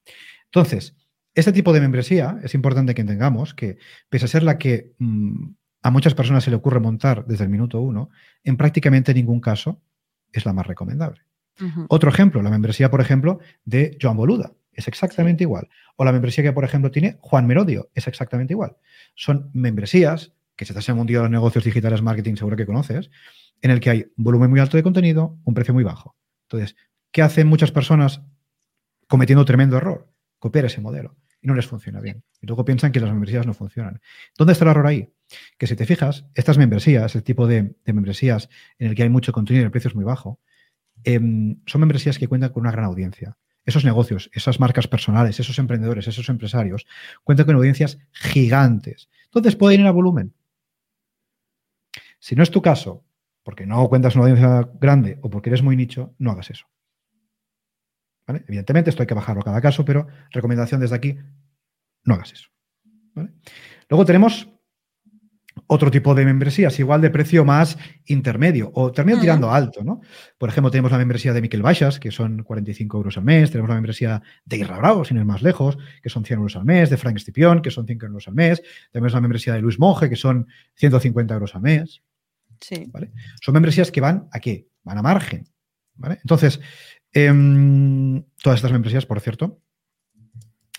Entonces, 0.47 0.97
este 1.35 1.53
tipo 1.53 1.73
de 1.73 1.81
membresía 1.81 2.39
es 2.43 2.55
importante 2.55 2.95
que 2.95 3.01
entendamos 3.01 3.55
que, 3.55 3.79
pese 4.09 4.25
a 4.25 4.29
ser 4.29 4.43
la 4.43 4.59
que 4.59 4.95
mm, 4.99 5.51
a 5.83 5.91
muchas 5.91 6.15
personas 6.15 6.45
se 6.45 6.51
le 6.51 6.57
ocurre 6.57 6.81
montar 6.81 7.25
desde 7.27 7.45
el 7.45 7.51
minuto 7.51 7.81
uno, 7.81 8.11
en 8.45 8.57
prácticamente 8.57 9.15
ningún 9.15 9.41
caso 9.41 9.83
es 10.33 10.45
la 10.45 10.53
más 10.53 10.67
recomendable. 10.67 11.23
Otro 11.89 12.09
ejemplo, 12.09 12.41
la 12.41 12.49
membresía, 12.49 12.91
por 12.91 13.03
ejemplo, 13.03 13.39
de 13.67 13.99
Joan 14.01 14.17
Boluda. 14.17 14.55
Es 14.73 14.89
exactamente 14.89 15.45
igual. 15.45 15.69
O 15.97 16.05
la 16.05 16.13
membresía 16.13 16.45
que, 16.45 16.53
por 16.53 16.65
ejemplo, 16.65 16.91
tiene 16.91 17.19
Juan 17.21 17.47
Merodio. 17.47 17.91
Es 17.95 18.07
exactamente 18.07 18.53
igual. 18.55 18.77
Son 19.15 19.51
membresías 19.53 20.33
que 20.57 20.65
si 20.65 20.73
estás 20.73 20.89
en 20.89 20.93
el 20.93 20.97
mundo 20.99 21.13
de 21.13 21.21
los 21.21 21.31
negocios 21.31 21.65
digitales 21.65 22.03
marketing, 22.03 22.37
seguro 22.37 22.57
que 22.57 22.67
conoces, 22.67 23.11
en 23.63 23.71
el 23.71 23.81
que 23.81 23.91
hay 23.91 24.07
un 24.17 24.25
volumen 24.25 24.51
muy 24.51 24.61
alto 24.61 24.77
de 24.77 24.83
contenido, 24.83 25.39
un 25.45 25.55
precio 25.55 25.75
muy 25.75 25.85
bajo. 25.85 26.17
Entonces, 26.43 26.77
¿qué 27.11 27.23
hacen 27.23 27.47
muchas 27.47 27.73
personas 27.73 28.23
cometiendo 29.09 29.45
tremendo 29.45 29.77
error? 29.77 30.13
Copiar 30.39 30.67
ese 30.67 30.81
modelo 30.81 31.17
y 31.43 31.47
no 31.47 31.55
les 31.55 31.67
funciona 31.67 32.01
bien. 32.01 32.23
Y 32.41 32.47
luego 32.47 32.65
piensan 32.65 32.93
que 32.93 33.01
las 33.01 33.11
membresías 33.11 33.47
no 33.47 33.55
funcionan. 33.55 34.01
¿Dónde 34.37 34.53
está 34.53 34.65
el 34.65 34.73
error 34.73 34.87
ahí? 34.87 35.13
Que 35.59 35.67
si 35.67 35.77
te 35.77 35.87
fijas, 35.87 36.27
estas 36.35 36.59
membresías, 36.59 37.15
el 37.15 37.23
tipo 37.23 37.47
de, 37.47 37.75
membresías 37.87 38.49
en 38.79 38.89
el 38.89 38.95
que 38.95 39.03
hay 39.03 39.09
mucho 39.09 39.33
contenido 39.33 39.63
y 39.63 39.67
el 39.67 39.71
precio 39.71 39.89
es 39.89 39.95
muy 39.95 40.05
bajo, 40.05 40.41
em, 41.05 41.61
son 41.67 41.81
membresías 41.81 42.19
que 42.19 42.29
cuentan 42.29 42.53
con 42.53 42.63
una 42.63 42.73
gran 42.73 42.85
audiencia. 42.85 43.39
Esos 43.65 43.85
negocios, 43.85 44.31
esas 44.33 44.59
marcas 44.59 44.89
personales, 44.89 45.39
esos 45.39 45.59
emprendedores, 45.59 46.09
esos 46.09 46.29
empresarios, 46.29 46.87
cuentan 47.25 47.47
con 47.47 47.57
audiencias 47.57 47.99
gigantes. 48.13 49.09
Entonces 49.27 49.57
pueden 49.57 49.83
ir 49.83 49.87
a 49.87 49.93
volumen. 49.93 50.35
Si 52.19 52.35
no 52.35 52.43
es 52.43 52.51
tu 52.51 52.63
caso, 52.63 53.05
porque 53.43 53.67
no 53.67 53.89
cuentas 53.89 54.15
una 54.15 54.25
audiencia 54.25 54.69
grande 54.81 55.19
o 55.23 55.31
porque 55.31 55.51
eres 55.51 55.63
muy 55.63 55.77
nicho, 55.77 56.15
no 56.19 56.31
hagas 56.31 56.51
eso. 56.51 56.67
Evidentemente, 58.29 58.91
esto 58.91 59.03
hay 59.03 59.07
que 59.07 59.15
bajarlo 59.15 59.41
a 59.43 59.45
cada 59.45 59.61
caso, 59.61 59.85
pero 59.85 60.07
recomendación 60.31 60.81
desde 60.81 60.95
aquí, 60.95 61.19
no 62.05 62.15
hagas 62.15 62.33
eso. 62.33 62.49
Luego 63.89 64.05
tenemos 64.05 64.49
otro 65.73 65.91
tipo 65.91 66.15
de 66.15 66.25
membresías, 66.25 66.79
igual 66.79 67.01
de 67.01 67.11
precio 67.11 67.45
más 67.45 67.79
intermedio 68.07 68.71
o 68.75 68.93
termino 68.93 69.21
tirando 69.21 69.51
alto, 69.51 69.85
¿no? 69.85 70.01
Por 70.37 70.49
ejemplo, 70.49 70.71
tenemos 70.71 70.93
la 70.93 70.99
membresía 70.99 71.33
de 71.33 71.41
Miquel 71.41 71.63
Baixas, 71.63 71.99
que 71.99 72.11
son 72.11 72.43
45 72.43 72.97
euros 72.97 73.17
al 73.17 73.25
mes, 73.25 73.51
tenemos 73.51 73.69
la 73.69 73.77
membresía 73.77 74.23
de 74.45 74.57
Irra 74.57 74.79
Bravo, 74.79 75.05
sin 75.05 75.17
ir 75.17 75.25
más 75.25 75.43
lejos, 75.43 75.79
que 76.03 76.09
son 76.09 76.25
100 76.25 76.39
euros 76.39 76.57
al 76.57 76.65
mes, 76.65 76.91
de 76.91 76.97
Frank 76.97 77.19
Stipión, 77.19 77.63
que 77.63 77.71
son 77.71 77.87
5 77.87 78.07
euros 78.07 78.29
al 78.29 78.35
mes, 78.35 78.63
tenemos 78.91 79.13
la 79.13 79.21
membresía 79.21 79.55
de 79.55 79.61
Luis 79.61 79.79
Monge, 79.79 80.09
que 80.09 80.17
son 80.17 80.47
150 80.75 81.35
euros 81.35 81.55
al 81.55 81.63
mes. 81.63 82.03
Sí. 82.61 82.91
Son 83.41 83.55
membresías 83.55 83.91
que 83.91 84.01
van 84.01 84.29
a 84.33 84.41
qué? 84.41 84.69
Van 84.83 84.99
a 84.99 85.03
margen. 85.03 85.49
¿vale? 85.95 86.19
Entonces, 86.23 86.61
Em, 87.13 88.23
todas 88.43 88.59
estas 88.59 88.73
membresías, 88.73 89.07
por 89.07 89.21
cierto, 89.21 89.61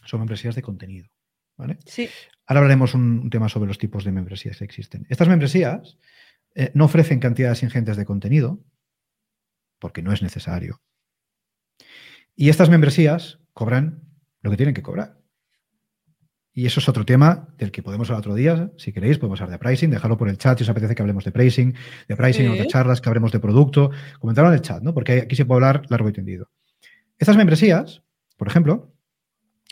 son 0.06 0.20
membresías 0.20 0.56
de 0.56 0.62
contenido. 0.62 1.10
¿vale? 1.58 1.78
Sí. 1.86 2.10
Ahora 2.52 2.60
hablaremos 2.60 2.94
un, 2.96 3.30
tema 3.30 3.48
sobre 3.48 3.70
los 3.70 3.78
tipos 3.78 4.04
de 4.04 4.12
membresías 4.12 4.58
que 4.58 4.66
existen. 4.66 5.08
Estas 5.08 5.30
membresías 5.30 5.98
eh, 6.54 6.70
no 6.74 6.84
ofrecen 6.84 7.22
cantidades 7.22 7.64
ingentes 7.64 7.96
de 7.96 8.04
contenido, 8.04 8.62
porque 9.80 10.02
no 10.02 10.12
es 10.12 10.22
necesario. 10.22 10.82
Y 12.36 12.50
estas 12.50 12.70
membresías 12.70 13.40
cobran 13.54 14.04
lo 14.42 14.52
que 14.52 14.58
tienen 14.58 14.76
que 14.76 14.82
cobrar. 14.82 15.18
Y 16.52 16.66
eso 16.66 16.82
es 16.82 16.90
otro 16.90 17.06
tema 17.06 17.56
del 17.58 17.72
que 17.72 17.84
podemos 17.84 18.10
hablar 18.10 18.20
otro 18.20 18.36
día. 18.36 18.70
Si 18.76 18.92
queréis, 18.92 19.18
podemos 19.18 19.40
hablar 19.40 19.58
de 19.58 19.64
pricing. 19.64 19.90
Dejarlo 19.90 20.18
por 20.18 20.28
el 20.28 20.38
chat 20.38 20.58
si 20.58 20.66
os 20.66 20.70
apetece 20.70 20.94
que 20.94 21.02
hablemos 21.02 21.24
de 21.24 21.32
pricing, 21.32 21.74
de 22.10 22.18
pricing 22.18 22.50
o 22.50 22.56
de 22.56 22.68
charlas, 22.68 23.00
que 23.00 23.08
hablemos 23.08 23.32
de 23.32 23.40
producto. 23.40 23.92
Comentarlo 24.20 24.50
en 24.50 24.56
el 24.56 24.62
chat, 24.62 24.84
¿no? 24.84 24.94
Porque 24.94 25.22
aquí 25.22 25.38
se 25.38 25.46
puede 25.46 25.66
hablar 25.66 25.86
largo 25.90 26.10
y 26.10 26.12
tendido. 26.12 26.50
Estas 27.18 27.38
membresías, 27.38 28.04
por 28.36 28.50
ejemplo, 28.50 28.94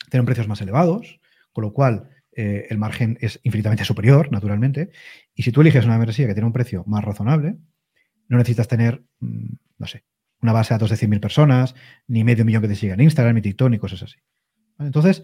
tienen 0.10 0.26
precios 0.26 0.48
más 0.48 0.62
elevados, 0.62 1.20
con 1.52 1.66
lo 1.66 1.74
cual 1.74 2.08
eh, 2.32 2.68
el 2.70 2.78
margen 2.78 3.18
es 3.22 3.40
infinitamente 3.44 3.86
superior, 3.86 4.32
naturalmente. 4.32 4.92
Y 5.34 5.44
si 5.44 5.52
tú 5.52 5.62
eliges 5.62 5.86
una 5.86 5.98
membresía 5.98 6.28
que 6.28 6.34
tiene 6.34 6.48
un 6.48 6.54
precio 6.54 6.84
más 6.88 7.04
razonable, 7.04 7.58
no 8.28 8.38
necesitas 8.38 8.68
tener, 8.68 9.04
mm, 9.20 9.54
no 9.78 9.88
sé, 9.88 10.04
una 10.42 10.54
base 10.54 10.74
de 10.74 10.76
datos 10.76 10.90
de 10.92 10.96
100.000 10.98 11.20
personas, 11.20 11.76
ni 12.08 12.24
medio 12.24 12.46
millón 12.46 12.62
que 12.62 12.70
te 12.70 12.76
sigan 12.76 13.00
en 13.00 13.06
Instagram, 13.06 13.36
ni 13.36 13.42
TikTok, 13.42 13.70
ni 13.70 13.80
cosas 13.80 14.04
así. 14.04 14.18
Entonces, 14.80 15.24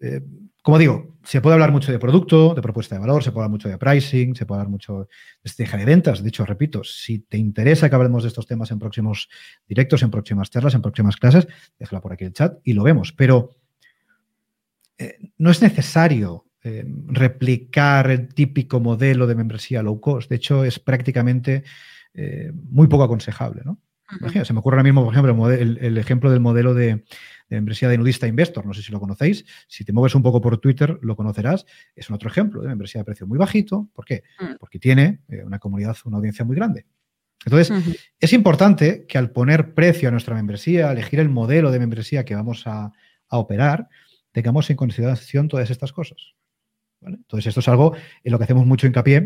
eh, 0.00 0.22
como 0.62 0.78
digo, 0.78 1.16
se 1.22 1.40
puede 1.40 1.54
hablar 1.54 1.72
mucho 1.72 1.92
de 1.92 1.98
producto, 1.98 2.54
de 2.54 2.60
propuesta 2.60 2.96
de 2.96 3.00
valor, 3.00 3.22
se 3.22 3.30
puede 3.30 3.44
hablar 3.44 3.50
mucho 3.52 3.68
de 3.68 3.78
pricing, 3.78 4.34
se 4.34 4.46
puede 4.46 4.60
hablar 4.60 4.70
mucho 4.70 5.00
de 5.00 5.06
estrategia 5.44 5.78
de 5.78 5.84
ventas. 5.84 6.22
De 6.22 6.28
hecho, 6.28 6.44
repito, 6.44 6.82
si 6.82 7.20
te 7.20 7.38
interesa 7.38 7.88
que 7.88 7.94
hablemos 7.94 8.24
de 8.24 8.28
estos 8.28 8.46
temas 8.46 8.70
en 8.70 8.78
próximos 8.78 9.28
directos, 9.66 10.02
en 10.02 10.10
próximas 10.10 10.50
charlas, 10.50 10.74
en 10.74 10.82
próximas 10.82 11.16
clases, 11.16 11.46
déjala 11.78 12.00
por 12.00 12.12
aquí 12.12 12.24
el 12.24 12.32
chat 12.32 12.58
y 12.64 12.72
lo 12.72 12.82
vemos. 12.82 13.12
Pero 13.12 13.50
eh, 14.98 15.18
no 15.38 15.50
es 15.50 15.62
necesario 15.62 16.46
eh, 16.62 16.84
replicar 17.06 18.10
el 18.10 18.28
típico 18.28 18.80
modelo 18.80 19.26
de 19.26 19.34
membresía 19.34 19.82
low 19.82 20.00
cost. 20.00 20.28
De 20.28 20.36
hecho, 20.36 20.64
es 20.64 20.78
prácticamente 20.78 21.64
muy 22.54 22.86
poco 22.86 23.04
aconsejable. 23.04 23.60
¿no? 23.62 23.78
Se 24.42 24.54
me 24.54 24.60
ocurre 24.60 24.76
ahora 24.76 24.84
mismo, 24.84 25.04
por 25.04 25.12
ejemplo, 25.12 25.50
el 25.50 25.98
ejemplo 25.98 26.30
del 26.30 26.40
modelo 26.40 26.72
de 26.72 27.04
de 27.48 27.56
membresía 27.56 27.88
de 27.88 27.98
nudista 27.98 28.26
investor, 28.26 28.66
no 28.66 28.74
sé 28.74 28.82
si 28.82 28.92
lo 28.92 29.00
conocéis, 29.00 29.44
si 29.68 29.84
te 29.84 29.92
mueves 29.92 30.14
un 30.14 30.22
poco 30.22 30.40
por 30.40 30.58
Twitter 30.58 30.98
lo 31.02 31.16
conocerás, 31.16 31.64
es 31.94 32.08
un 32.10 32.16
otro 32.16 32.28
ejemplo 32.28 32.62
de 32.62 32.68
membresía 32.68 33.00
de 33.00 33.04
precio 33.04 33.26
muy 33.26 33.38
bajito, 33.38 33.88
¿por 33.94 34.04
qué? 34.04 34.24
Mm. 34.40 34.56
Porque 34.58 34.78
tiene 34.78 35.20
eh, 35.28 35.44
una 35.44 35.58
comunidad, 35.58 35.96
una 36.04 36.16
audiencia 36.16 36.44
muy 36.44 36.56
grande. 36.56 36.86
Entonces, 37.44 38.00
es 38.18 38.32
importante 38.32 39.06
que 39.06 39.18
al 39.18 39.30
poner 39.30 39.72
precio 39.72 40.08
a 40.08 40.10
nuestra 40.10 40.34
membresía, 40.34 40.90
elegir 40.90 41.20
el 41.20 41.28
modelo 41.28 41.70
de 41.70 41.78
membresía 41.78 42.24
que 42.24 42.34
vamos 42.34 42.66
a, 42.66 42.92
operar, 43.28 43.88
tengamos 44.36 44.68
en 44.68 44.76
consideración 44.76 45.48
todas 45.48 45.70
estas 45.70 45.94
cosas. 45.94 46.18
Entonces, 47.00 47.46
esto 47.46 47.60
es 47.60 47.68
algo 47.68 47.96
en 48.22 48.32
lo 48.32 48.36
que 48.36 48.44
hacemos 48.44 48.66
mucho 48.66 48.86
hincapié 48.86 49.16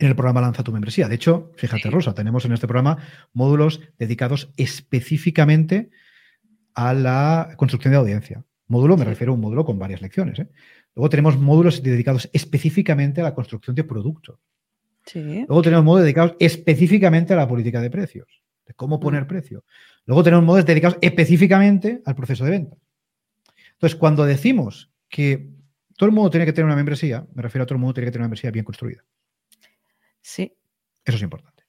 en 0.00 0.08
el 0.08 0.16
programa 0.16 0.40
Lanza 0.40 0.64
tu 0.64 0.72
membresía. 0.72 1.06
De 1.06 1.14
hecho, 1.14 1.52
fíjate, 1.54 1.88
Rosa, 1.88 2.12
tenemos 2.12 2.44
en 2.44 2.50
este 2.50 2.66
programa 2.66 2.98
módulos 3.32 3.80
dedicados 4.00 4.52
específicamente 4.56 5.90
a 6.74 6.94
la 6.94 7.54
construcción 7.56 7.92
de 7.92 7.98
audiencia. 7.98 8.44
Módulo, 8.66 8.96
me 8.96 9.04
refiero 9.04 9.30
a 9.30 9.34
un 9.36 9.40
módulo 9.40 9.64
con 9.64 9.78
varias 9.78 10.02
lecciones. 10.02 10.40
¿eh? 10.40 10.48
Luego 10.96 11.08
tenemos 11.08 11.38
módulos 11.38 11.80
dedicados 11.80 12.28
específicamente 12.32 13.20
a 13.20 13.24
la 13.24 13.34
construcción 13.36 13.76
de 13.76 13.84
productos. 13.84 14.40
Luego 15.14 15.62
tenemos 15.62 15.84
módulos 15.84 16.02
dedicados 16.02 16.34
específicamente 16.40 17.34
a 17.34 17.36
la 17.36 17.46
política 17.46 17.80
de 17.80 17.90
precios, 17.90 18.26
de 18.66 18.74
cómo 18.74 18.96
mm. 18.96 19.00
poner 19.00 19.28
precio. 19.28 19.64
Luego 20.06 20.24
tenemos 20.24 20.44
módulos 20.44 20.66
dedicados 20.66 20.98
específicamente 21.00 22.02
al 22.04 22.16
proceso 22.16 22.44
de 22.44 22.50
venta. 22.50 22.76
Entonces, 23.82 23.98
cuando 23.98 24.24
decimos 24.24 24.92
que 25.08 25.50
todo 25.98 26.08
el 26.08 26.14
mundo 26.14 26.30
tiene 26.30 26.46
que 26.46 26.52
tener 26.52 26.66
una 26.66 26.76
membresía, 26.76 27.26
me 27.34 27.42
refiero 27.42 27.64
a 27.64 27.66
todo 27.66 27.74
el 27.74 27.80
mundo 27.80 27.94
tiene 27.94 28.06
que 28.06 28.12
tener 28.12 28.20
una 28.20 28.28
membresía 28.28 28.52
bien 28.52 28.64
construida. 28.64 29.02
Sí. 30.20 30.56
Eso 31.04 31.16
es 31.16 31.22
importante. 31.24 31.64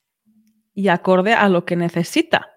Y 0.75 0.89
acorde 0.89 1.33
a 1.33 1.49
lo 1.49 1.65
que 1.65 1.75
necesita 1.75 2.51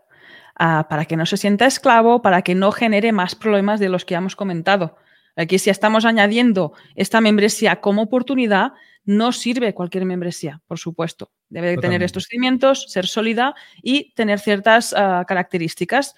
para 0.58 1.06
que 1.06 1.16
no 1.16 1.24
se 1.24 1.38
sienta 1.38 1.64
esclavo, 1.64 2.20
para 2.20 2.42
que 2.42 2.54
no 2.54 2.70
genere 2.70 3.12
más 3.12 3.34
problemas 3.34 3.80
de 3.80 3.88
los 3.88 4.04
que 4.04 4.14
hemos 4.14 4.36
comentado. 4.36 4.98
Aquí 5.36 5.58
si 5.58 5.70
estamos 5.70 6.04
añadiendo 6.04 6.74
esta 6.94 7.22
membresía 7.22 7.80
como 7.80 8.02
oportunidad, 8.02 8.74
no 9.06 9.32
sirve 9.32 9.72
cualquier 9.72 10.04
membresía, 10.04 10.60
por 10.66 10.78
supuesto. 10.78 11.32
Debe 11.48 11.78
tener 11.78 12.02
estos 12.02 12.24
cimientos, 12.24 12.92
ser 12.92 13.06
sólida 13.06 13.54
y 13.82 14.12
tener 14.12 14.38
ciertas 14.38 14.92
ah, 14.94 15.24
características, 15.26 16.14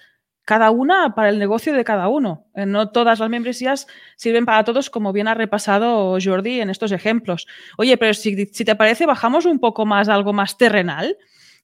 cada 0.49 0.71
una 0.71 1.13
para 1.13 1.29
el 1.29 1.37
negocio 1.37 1.73
de 1.73 1.83
cada 1.83 2.07
uno. 2.07 2.47
Eh, 2.55 2.65
no 2.65 2.89
todas 2.89 3.19
las 3.19 3.29
membresías 3.29 3.85
sirven 4.15 4.45
para 4.45 4.63
todos, 4.63 4.89
como 4.89 5.13
bien 5.13 5.27
ha 5.27 5.35
repasado 5.35 6.17
Jordi 6.19 6.59
en 6.59 6.71
estos 6.71 6.91
ejemplos. 6.91 7.45
Oye, 7.77 7.97
pero 7.97 8.15
si, 8.15 8.47
te 8.47 8.75
parece, 8.75 9.05
bajamos 9.05 9.45
un 9.45 9.59
poco 9.59 9.85
más 9.85 10.09
algo 10.09 10.33
más 10.33 10.57
terrenal, 10.57 11.17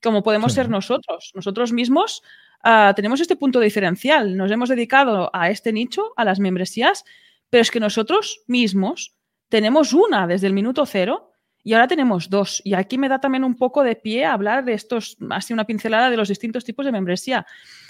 como 0.03 0.21
podemos 0.21 0.53
ser 0.53 0.69
nosotros. 0.69 1.31
Nosotros 1.33 1.73
mismos 1.73 2.21
Ah, 2.67 2.93
tenemos 2.95 3.21
este 3.21 3.35
punto 3.35 3.59
diferencial. 3.59 4.35
Nos 4.35 4.49
hemos 4.49 4.69
dedicado 4.69 5.29
a 5.33 5.51
este 5.51 5.71
nicho, 5.71 6.13
a 6.17 6.25
las 6.25 6.39
membresías, 6.39 7.05
pero 7.51 7.61
es 7.61 7.69
que 7.69 7.79
nosotros 7.79 8.41
mismos 8.47 9.15
tenemos 9.49 9.93
una 9.93 10.25
desde 10.25 10.47
el 10.47 10.53
minuto 10.53 10.83
cero 10.87 11.31
y 11.65 11.73
ahora 11.73 11.87
tenemos 11.87 12.29
dos. 12.29 12.61
Y 12.63 12.75
aquí 12.75 12.99
me 12.99 13.09
da 13.09 13.19
también 13.19 13.43
un 13.43 13.55
poco 13.55 13.83
de 13.83 13.95
pie 13.95 14.23
hablar 14.23 14.63
de 14.65 14.73
estos, 14.73 15.17
así 15.31 15.51
una 15.51 15.65
pincelada 15.65 16.11
de 16.11 16.15
los 16.15 16.29
distintos 16.29 16.63
tipos 16.63 16.85
de 16.85 16.91
membresía. 16.91 17.47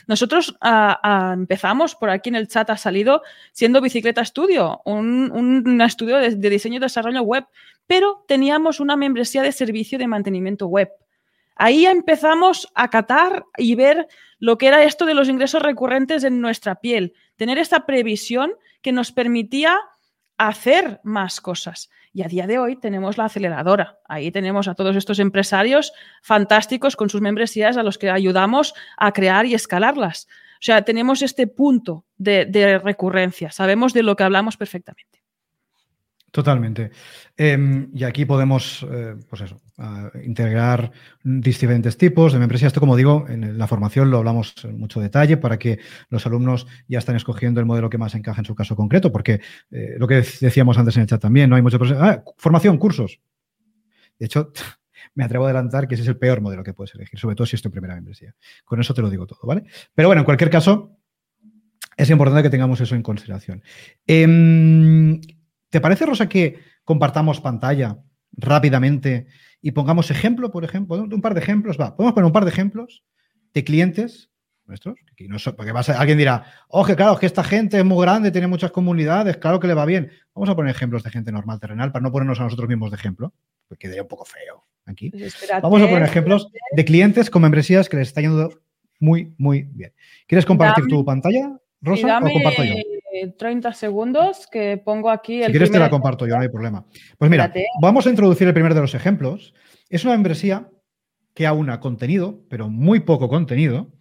Nosotros 0.08 0.56
ah, 0.62 0.98
ah, 1.04 1.34
empezamos, 1.34 1.94
por 1.94 2.10
aquí 2.10 2.30
en 2.30 2.36
el 2.36 2.48
chat 2.48 2.70
ha 2.70 2.78
salido, 2.78 3.22
siendo 3.52 3.82
Bicicleta 3.82 4.24
Studio, 4.24 4.82
un, 4.86 5.82
estudio 5.82 6.16
de, 6.18 6.36
de 6.38 6.50
diseño 6.50 6.78
y 6.78 6.80
desarrollo 6.80 7.22
web, 7.24 7.48
pero 7.86 8.24
teníamos 8.30 8.80
una 8.80 8.96
membresía 8.96 9.44
de 9.44 9.52
servicio 9.52 10.00
de 10.00 10.08
mantenimiento 10.08 10.68
web. 10.68 10.90
Ahí 11.58 11.86
empezamos 11.86 12.72
a 12.76 12.90
catar 12.90 13.44
y 13.58 13.76
ver 13.76 14.08
lo 14.40 14.58
que 14.58 14.68
era 14.68 14.84
esto 14.86 15.06
de 15.06 15.16
los 15.16 15.28
ingresos 15.28 15.62
recurrentes 15.62 16.24
en 16.24 16.40
nuestra 16.40 16.76
piel, 16.76 17.14
tener 17.36 17.58
esta 17.58 17.86
previsión 17.86 18.54
que 18.82 18.94
nos 18.94 19.12
permitía 19.12 19.78
hacer 20.38 21.02
más 21.04 21.42
cosas. 21.42 21.90
Y 22.16 22.24
a 22.24 22.30
día 22.30 22.48
de 22.48 22.58
hoy 22.58 22.78
tenemos 22.78 23.18
la 23.18 23.26
aceleradora. 23.26 24.00
Ahí 24.08 24.32
tenemos 24.32 24.70
a 24.70 24.74
todos 24.74 24.96
estos 24.96 25.20
empresarios 25.20 25.92
fantásticos 26.22 26.96
con 26.96 27.10
sus 27.10 27.20
membresías 27.20 27.76
a 27.76 27.84
los 27.84 27.98
que 27.98 28.10
ayudamos 28.10 28.74
a 28.96 29.12
crear 29.12 29.46
y 29.46 29.54
escalarlas. 29.54 30.30
O 30.54 30.62
sea, 30.62 30.84
tenemos 30.84 31.22
este 31.22 31.46
punto 31.46 32.06
de, 32.16 32.80
recurrencia. 32.82 33.52
Sabemos 33.52 33.94
de 33.94 34.04
lo 34.04 34.16
que 34.16 34.24
hablamos 34.24 34.56
perfectamente. 34.56 35.22
Totalmente. 36.32 36.92
Em, 37.36 37.90
y 37.94 38.06
aquí 38.06 38.24
podemos, 38.24 38.88
eh, 38.90 39.16
pues 39.30 39.42
eso, 39.42 39.60
integrar 40.24 40.92
diferentes 41.24 41.98
tipos 41.98 42.32
de 42.32 42.40
membresía. 42.40 42.68
Esto, 42.68 42.80
como 42.80 42.96
digo, 42.96 43.26
en 43.28 43.58
la 43.58 43.68
formación 43.68 44.10
lo 44.10 44.18
hablamos 44.18 44.54
en 44.64 44.80
mucho 44.80 45.02
detalle 45.02 45.38
para 45.38 45.60
que 45.60 45.80
los 46.10 46.26
alumnos 46.26 46.66
ya 46.88 47.00
estén 47.00 47.16
escogiendo 47.16 47.60
el 47.60 47.66
modelo 47.66 47.90
que 47.90 47.98
más 47.98 48.16
encaja 48.16 48.40
en 48.40 48.46
su 48.46 48.56
caso 48.56 48.76
concreto, 48.76 49.12
porque 49.12 49.42
eh, 49.72 49.96
lo 49.98 50.08
que 50.08 50.16
decíamos 50.40 50.78
antes 50.78 50.96
en 50.96 51.02
el 51.02 51.08
chat 51.08 51.22
también, 51.22 51.50
no 51.50 51.58
hay 51.58 51.62
mucho... 51.62 51.78
Ah, 52.00 52.24
formación, 52.38 52.78
cursos. 52.78 53.20
De 54.18 54.28
hecho, 54.28 54.52
me 55.16 55.26
atrevo 55.26 55.46
a 55.46 55.48
adelantar 55.50 55.88
que 55.88 55.96
ese 55.96 56.04
es 56.04 56.10
el 56.10 56.18
peor 56.18 56.40
modelo 56.40 56.64
que 56.64 56.74
puedes 56.74 56.96
elegir, 56.96 57.20
sobre 57.20 57.36
todo 57.36 57.46
si 57.46 57.56
es 57.56 57.62
tu 57.62 57.70
primera 57.70 57.96
membresía. 57.96 58.34
Con 58.64 58.80
eso 58.80 58.94
te 58.94 59.02
lo 59.02 59.10
digo 59.10 59.28
todo, 59.28 59.40
¿vale? 59.44 59.64
Pero 59.94 60.08
bueno, 60.08 60.22
en 60.22 60.26
cualquier 60.26 60.50
caso, 60.50 60.98
es 61.98 62.10
importante 62.10 62.44
que 62.44 62.50
tengamos 62.50 62.80
eso 62.80 62.96
en 62.96 63.04
consideración. 63.04 63.62
Em, 64.08 65.20
¿Te 65.70 65.82
parece, 65.82 66.06
Rosa, 66.06 66.30
que 66.30 66.60
compartamos 66.86 67.42
pantalla 67.42 67.98
rápidamente 68.38 69.28
y 69.62 69.72
pongamos 69.72 70.12
ejemplo, 70.12 70.52
por 70.52 70.64
ejemplo, 70.64 70.96
un 70.98 71.22
par 71.22 71.34
de 71.34 71.42
ejemplos? 71.42 71.80
Va, 71.80 71.96
podemos 71.96 72.14
poner 72.14 72.26
un 72.26 72.34
par 72.34 72.46
de 72.46 72.52
ejemplos 72.52 73.04
de 73.54 73.64
clientes 73.64 74.30
nuestros, 74.68 74.96
porque 75.56 75.72
alguien 75.94 76.18
dirá, 76.18 76.46
oye, 76.70 76.96
claro, 76.96 77.18
que 77.18 77.26
esta 77.26 77.44
gente 77.44 77.78
es 77.78 77.86
muy 77.86 78.02
grande, 78.04 78.32
tiene 78.32 78.48
muchas 78.48 78.72
comunidades, 78.72 79.38
claro 79.38 79.60
que 79.60 79.68
le 79.68 79.74
va 79.74 79.86
bien. 79.86 80.12
Vamos 80.34 80.50
a 80.50 80.56
poner 80.56 80.72
ejemplos 80.76 81.04
de 81.04 81.12
gente 81.12 81.32
normal 81.32 81.60
terrenal 81.60 81.92
para 81.92 82.04
no 82.04 82.12
ponernos 82.12 82.40
a 82.40 82.44
nosotros 82.44 82.68
mismos 82.68 82.92
de 82.92 82.98
ejemplo, 82.98 83.34
porque 83.68 83.84
quedaría 83.84 84.02
un 84.02 84.08
poco 84.08 84.26
feo 84.26 84.66
aquí. 84.86 85.12
Pues 85.12 85.36
Vamos 85.62 85.82
a 85.82 85.88
poner 85.88 86.04
ejemplos 86.04 86.48
de 86.72 86.86
clientes 86.86 87.30
con 87.30 87.42
membresías 87.42 87.90
que 87.90 87.98
les 87.98 88.08
está 88.08 88.22
yendo 88.22 88.50
muy, 89.00 89.34
muy 89.38 89.64
bien. 89.72 89.94
¿Quieres 90.28 90.46
compartir 90.46 90.86
tu 90.88 91.06
pantalla, 91.06 91.58
Rosa, 91.82 92.20
o 92.20 92.32
comparto 92.32 92.64
yo? 92.64 92.76
30 93.38 93.74
segundos 93.74 94.48
que 94.52 94.82
pongo 94.84 95.10
aquí 95.10 95.42
el. 95.42 95.48
Si 95.48 95.52
quieres, 95.52 95.72
te 95.72 95.80
la 95.80 95.90
comparto 95.90 96.28
yo, 96.28 96.36
no 96.36 96.42
hay 96.42 96.50
problema. 96.50 96.86
Pues 97.18 97.30
mira, 97.32 97.52
vamos 97.82 98.06
a 98.08 98.10
introducir 98.10 98.48
el 98.48 98.54
primer 98.54 98.74
de 98.74 98.82
los 98.82 98.96
ejemplos. 98.96 99.54
Es 99.90 100.04
una 100.04 100.14
membresía 100.14 100.70
que 101.34 101.46
aúna 101.46 101.80
contenido, 101.80 102.44
pero 102.50 102.70
muy 102.70 103.02
poco 103.02 103.30
contenido. 103.30 103.92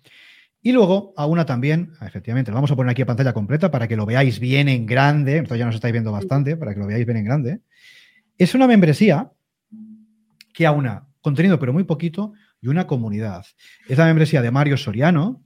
Y 0.62 0.72
luego 0.72 1.12
aúna 1.16 1.44
también, 1.44 1.92
efectivamente, 2.00 2.50
lo 2.50 2.55
vamos 2.55 2.70
a 2.70 2.77
poner 2.77 2.90
aquí 2.90 3.03
a 3.03 3.07
pantalla 3.07 3.35
completa 3.35 3.70
para 3.70 3.87
que 3.87 3.96
lo 3.96 4.07
veáis 4.07 4.40
bien 4.40 4.68
en 4.68 4.87
grande. 4.87 5.37
Entonces 5.37 5.59
ya 5.59 5.66
nos 5.66 5.74
estáis 5.74 5.92
viendo 5.92 6.11
bastante, 6.11 6.57
para 6.57 6.72
que 6.72 6.81
lo 6.81 6.87
veáis 6.87 7.05
bien 7.05 7.18
en 7.18 7.24
grande. 7.24 7.61
Es 8.38 8.55
una 8.55 8.66
membresía 8.66 9.31
que 10.55 10.66
aúna 10.66 11.07
contenido, 11.20 11.59
pero 11.59 11.72
muy 11.72 11.85
poquito, 11.85 12.33
y 12.62 12.68
una 12.68 12.87
comunidad. 12.87 13.44
Es 13.88 13.98
la 13.98 14.07
membresía 14.07 14.40
de 14.40 14.50
Mario 14.50 14.79
Soriano, 14.79 15.42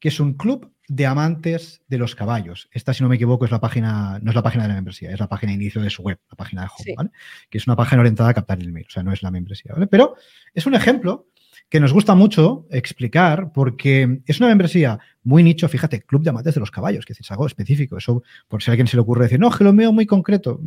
que 0.00 0.08
es 0.08 0.20
un 0.20 0.34
club 0.34 0.72
de 0.88 1.06
amantes 1.06 1.82
de 1.88 1.98
los 1.98 2.14
caballos. 2.14 2.68
Esta, 2.72 2.94
si 2.94 3.02
no 3.02 3.08
me 3.08 3.16
equivoco, 3.16 3.44
es 3.44 3.50
la 3.50 3.60
página, 3.60 4.18
no 4.22 4.30
es 4.30 4.34
la 4.34 4.42
página 4.42 4.64
de 4.64 4.68
la 4.68 4.74
membresía, 4.74 5.10
es 5.10 5.20
la 5.20 5.28
página 5.28 5.50
de 5.50 5.56
inicio 5.56 5.82
de 5.82 5.90
su 5.90 6.02
web, 6.02 6.18
la 6.30 6.36
página 6.36 6.62
de 6.62 6.68
home, 6.68 6.94
¿vale? 6.96 7.10
Que 7.50 7.58
es 7.58 7.66
una 7.66 7.76
página 7.76 8.00
orientada 8.00 8.30
a 8.30 8.34
captar 8.34 8.60
el 8.60 8.72
mail, 8.72 8.86
o 8.88 8.90
sea, 8.90 9.02
no 9.02 9.12
es 9.12 9.22
la 9.22 9.30
membresía, 9.30 9.72
¿vale? 9.72 9.86
Pero 9.86 10.14
es 10.54 10.66
un 10.66 10.74
ejemplo 10.74 11.28
que 11.68 11.80
nos 11.80 11.92
gusta 11.92 12.14
mucho 12.14 12.66
explicar 12.70 13.52
porque 13.52 14.20
es 14.26 14.38
una 14.38 14.48
membresía 14.48 14.98
muy 15.24 15.42
nicho, 15.42 15.68
fíjate, 15.68 16.02
club 16.02 16.22
de 16.22 16.30
amantes 16.30 16.54
de 16.54 16.60
los 16.60 16.70
caballos, 16.70 17.04
que 17.04 17.12
es 17.12 17.30
algo 17.30 17.46
específico, 17.46 17.98
eso 17.98 18.22
por 18.46 18.62
si 18.62 18.70
a 18.70 18.72
alguien 18.72 18.86
se 18.86 18.96
le 18.96 19.00
ocurre 19.00 19.24
decir, 19.24 19.40
no, 19.40 19.50
que 19.50 19.64
lo 19.64 19.72
mío 19.72 19.92
muy 19.92 20.06
concreto, 20.06 20.60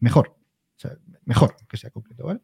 mejor, 0.00 0.36
mejor 1.24 1.56
que 1.68 1.76
sea 1.76 1.90
concreto, 1.90 2.26
¿vale? 2.26 2.40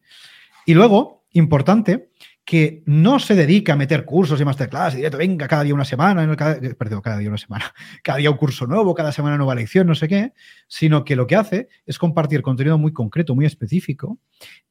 Y 0.64 0.74
luego, 0.74 1.26
importante, 1.32 2.10
que 2.50 2.82
no 2.84 3.20
se 3.20 3.36
dedica 3.36 3.74
a 3.74 3.76
meter 3.76 4.04
cursos 4.04 4.40
y 4.40 4.44
masterclass 4.44 4.94
y 4.94 4.96
directo, 4.96 5.18
venga, 5.18 5.46
cada 5.46 5.62
día 5.62 5.72
una 5.72 5.84
semana, 5.84 6.34
cada, 6.34 6.58
perdón, 6.74 7.00
cada 7.00 7.18
día 7.18 7.28
una 7.28 7.38
semana, 7.38 7.72
cada 8.02 8.18
día 8.18 8.28
un 8.28 8.36
curso 8.38 8.66
nuevo, 8.66 8.92
cada 8.92 9.12
semana 9.12 9.36
nueva 9.36 9.54
lección, 9.54 9.86
no 9.86 9.94
sé 9.94 10.08
qué, 10.08 10.32
sino 10.66 11.04
que 11.04 11.14
lo 11.14 11.28
que 11.28 11.36
hace 11.36 11.68
es 11.86 11.96
compartir 11.96 12.42
contenido 12.42 12.76
muy 12.76 12.92
concreto, 12.92 13.36
muy 13.36 13.46
específico, 13.46 14.18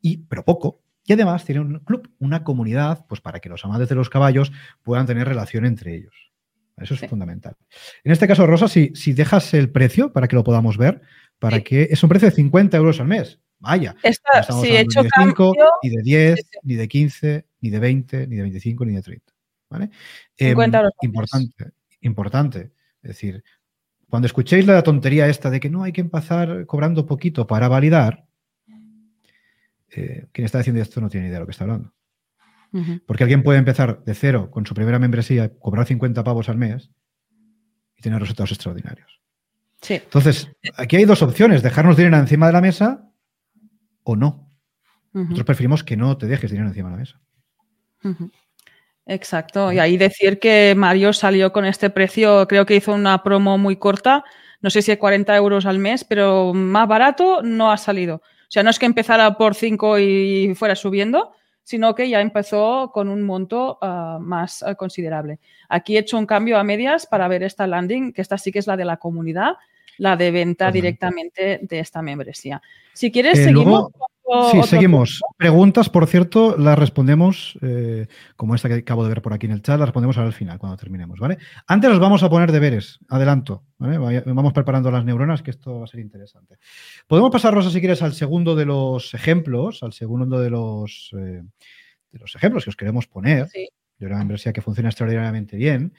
y, 0.01 0.17
pero 0.17 0.43
poco. 0.43 0.81
Y 1.05 1.13
además 1.13 1.45
tiene 1.45 1.61
un 1.61 1.79
club, 1.79 2.11
una 2.19 2.43
comunidad, 2.43 3.05
pues 3.07 3.21
para 3.21 3.39
que 3.39 3.47
los 3.47 3.63
amantes 3.63 3.87
de 3.87 3.95
los 3.95 4.09
caballos 4.09 4.51
puedan 4.83 5.05
tener 5.05 5.25
relación 5.25 5.65
entre 5.65 5.95
ellos. 5.95 6.33
Eso 6.75 6.95
es 6.95 7.09
fundamental. 7.09 7.55
En 8.03 8.11
este 8.11 8.27
caso, 8.27 8.45
Rosa, 8.45 8.67
si, 8.67 8.91
si 8.93 9.13
dejas 9.13 9.53
el 9.53 9.69
precio 9.69 10.11
para 10.11 10.27
que 10.27 10.35
lo 10.35 10.43
podamos 10.43 10.77
ver, 10.77 10.99
para 11.39 11.61
que 11.61 11.87
es 11.89 12.03
un 12.03 12.09
precio 12.09 12.29
de 12.29 12.35
50 12.35 12.75
euros 12.75 12.99
al 12.99 13.07
mes. 13.07 13.39
Vaya. 13.59 13.95
Esta, 14.03 14.45
no 14.49 14.63
he 14.63 14.79
hecho 14.79 15.01
ni 15.01 15.09
de 15.09 15.11
5, 15.17 15.53
ni 15.83 15.89
de 15.89 16.01
10, 16.01 16.39
ni 16.63 16.75
de 16.75 16.87
15, 16.87 17.45
ni 17.61 17.69
de 17.69 17.79
20, 17.79 18.27
ni 18.27 18.35
de 18.37 18.41
25, 18.41 18.85
ni 18.85 18.93
de 18.93 19.01
30. 19.01 19.33
¿vale? 19.69 19.89
50 20.37 20.79
em, 20.79 20.85
importante, 21.01 21.71
importante. 22.01 22.71
Es 23.01 23.09
decir, 23.09 23.43
cuando 24.09 24.25
escuchéis 24.25 24.65
la 24.65 24.81
tontería 24.81 25.27
esta 25.27 25.49
de 25.49 25.59
que 25.59 25.69
no 25.69 25.83
hay 25.83 25.91
que 25.91 26.01
empezar 26.01 26.65
cobrando 26.65 27.05
poquito 27.05 27.47
para 27.47 27.67
validar, 27.67 28.25
eh, 29.91 30.27
quien 30.31 30.45
está 30.45 30.59
diciendo 30.59 30.81
esto 30.81 31.01
no 31.01 31.09
tiene 31.09 31.27
idea 31.27 31.35
de 31.35 31.41
lo 31.41 31.45
que 31.45 31.51
está 31.51 31.63
hablando. 31.63 31.93
Porque 33.07 33.23
alguien 33.23 33.41
puede 33.41 33.57
empezar 33.57 34.03
de 34.03 34.13
cero 34.13 34.51
con 34.51 34.63
su 34.63 34.75
primera 34.75 34.99
membresía, 34.99 35.51
cobrar 35.57 35.87
50 35.87 36.23
pavos 36.23 36.49
al 36.49 36.57
mes 36.57 36.91
y 37.97 38.01
tener 38.03 38.19
resultados 38.19 38.51
extraordinarios. 38.51 39.19
Sí. 39.81 39.95
Entonces, 39.95 40.51
aquí 40.75 40.97
hay 40.97 41.05
dos 41.05 41.23
opciones, 41.23 41.63
dejarnos 41.63 41.97
dinero 41.97 42.17
encima 42.17 42.45
de 42.45 42.53
la 42.53 42.61
mesa 42.61 43.08
o 44.03 44.15
no. 44.15 44.47
Nosotros 45.13 45.45
preferimos 45.45 45.83
que 45.83 45.97
no 45.97 46.17
te 46.17 46.27
dejes 46.27 46.51
dinero 46.51 46.69
encima 46.69 46.89
de 46.89 46.95
la 46.95 46.99
mesa. 46.99 47.19
Exacto. 49.05 49.71
Y 49.71 49.79
ahí 49.79 49.97
decir 49.97 50.39
que 50.39 50.75
Mario 50.77 51.13
salió 51.13 51.51
con 51.51 51.65
este 51.65 51.89
precio, 51.89 52.47
creo 52.47 52.65
que 52.65 52.75
hizo 52.75 52.93
una 52.93 53.23
promo 53.23 53.57
muy 53.57 53.75
corta, 53.75 54.23
no 54.61 54.69
sé 54.69 54.81
si 54.81 54.95
40 54.95 55.35
euros 55.35 55.65
al 55.65 55.79
mes, 55.79 56.03
pero 56.03 56.53
más 56.53 56.87
barato 56.87 57.41
no 57.41 57.71
ha 57.71 57.77
salido. 57.77 58.17
O 58.17 58.51
sea, 58.51 58.61
no 58.63 58.69
es 58.69 58.79
que 58.79 58.85
empezara 58.85 59.37
por 59.37 59.55
5 59.55 59.99
y 59.99 60.53
fuera 60.55 60.75
subiendo, 60.75 61.33
sino 61.63 61.93
que 61.95 62.09
ya 62.09 62.19
empezó 62.19 62.91
con 62.91 63.09
un 63.09 63.21
monto 63.23 63.77
ah, 63.81 64.17
más 64.19 64.63
ah, 64.63 64.75
considerable. 64.75 65.39
Aquí 65.69 65.95
he 65.95 65.99
hecho 65.99 66.17
un 66.17 66.25
cambio 66.25 66.57
a 66.57 66.63
medias 66.63 67.05
para 67.05 67.27
ver 67.27 67.43
esta 67.43 67.67
landing, 67.67 68.11
que 68.11 68.21
esta 68.21 68.37
sí 68.37 68.51
que 68.51 68.59
es 68.59 68.67
la 68.67 68.75
de 68.75 68.85
la 68.85 68.97
comunidad, 68.97 69.53
la 69.99 70.17
de 70.17 70.31
venta 70.31 70.71
directamente 70.71 71.59
de 71.61 71.79
esta 71.79 72.01
membresía. 72.01 72.61
Si 72.93 73.11
quieres, 73.11 73.37
eh, 73.37 73.43
seguimos. 73.45 73.91
Sí, 74.51 74.61
seguimos. 74.63 75.21
Preguntas, 75.37 75.89
por 75.89 76.05
cierto, 76.05 76.55
las 76.57 76.77
respondemos, 76.77 77.57
eh, 77.63 78.07
como 78.35 78.53
esta 78.53 78.67
que 78.69 78.75
acabo 78.75 79.03
de 79.03 79.09
ver 79.09 79.21
por 79.23 79.33
aquí 79.33 79.47
en 79.47 79.53
el 79.53 79.63
chat, 79.63 79.79
las 79.79 79.87
respondemos 79.87 80.17
ahora 80.17 80.27
al 80.27 80.33
final, 80.33 80.59
cuando 80.59 80.77
terminemos, 80.77 81.19
¿vale? 81.19 81.39
Antes 81.65 81.89
nos 81.89 81.99
vamos 81.99 82.21
a 82.21 82.29
poner 82.29 82.51
deberes, 82.51 82.99
adelanto, 83.09 83.63
¿vale? 83.79 83.97
Vamos 84.25 84.53
preparando 84.53 84.91
las 84.91 85.03
neuronas, 85.03 85.41
que 85.41 85.49
esto 85.49 85.79
va 85.79 85.85
a 85.85 85.87
ser 85.87 85.99
interesante. 85.99 86.57
Podemos 87.07 87.31
pasar, 87.31 87.55
Rosa, 87.55 87.71
si 87.71 87.79
quieres, 87.79 88.03
al 88.03 88.13
segundo 88.13 88.55
de 88.55 88.65
los 88.65 89.15
ejemplos, 89.15 89.81
al 89.81 89.93
segundo 89.93 90.39
de 90.39 90.49
los, 90.51 91.09
eh, 91.13 91.41
de 92.11 92.19
los 92.19 92.35
ejemplos 92.35 92.65
que 92.65 92.69
os 92.69 92.75
queremos 92.75 93.07
poner, 93.07 93.47
de 93.51 94.05
una 94.05 94.17
membresía 94.19 94.53
que 94.53 94.61
funciona 94.61 94.89
extraordinariamente 94.89 95.57
bien. 95.57 95.93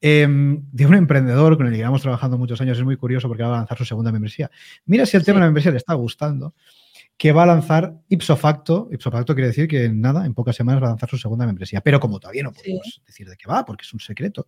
Em, 0.00 0.62
de 0.70 0.86
un 0.86 0.94
emprendedor 0.94 1.56
con 1.56 1.66
el 1.66 1.72
que 1.72 1.78
llevamos 1.78 2.02
trabajando 2.02 2.38
muchos 2.38 2.60
años, 2.60 2.78
es 2.78 2.84
muy 2.84 2.96
curioso 2.96 3.26
porque 3.26 3.42
va 3.42 3.54
a 3.54 3.58
lanzar 3.58 3.76
su 3.78 3.84
segunda 3.84 4.12
membresía. 4.12 4.50
Mira 4.86 5.06
si 5.06 5.16
el 5.16 5.24
tema 5.24 5.36
de 5.36 5.40
la 5.40 5.46
membresía 5.46 5.72
le 5.72 5.78
está 5.78 5.94
gustando 5.94 6.54
que 7.16 7.32
va 7.32 7.42
a 7.42 7.46
lanzar 7.46 7.94
ipso 8.08 8.36
facto. 8.36 8.88
Ipso 8.92 9.10
facto 9.10 9.34
quiere 9.34 9.48
decir 9.48 9.66
que 9.66 9.86
en 9.86 10.00
nada, 10.00 10.24
en 10.24 10.34
pocas 10.34 10.54
semanas 10.54 10.80
va 10.80 10.86
a 10.86 10.90
lanzar 10.90 11.10
su 11.10 11.18
segunda 11.18 11.46
membresía. 11.46 11.80
Pero 11.80 11.98
como 11.98 12.20
todavía 12.20 12.44
no 12.44 12.52
podemos 12.52 13.02
decir 13.04 13.28
de 13.28 13.36
qué 13.36 13.48
va, 13.48 13.64
porque 13.64 13.82
es 13.82 13.92
un 13.92 13.98
secreto, 13.98 14.46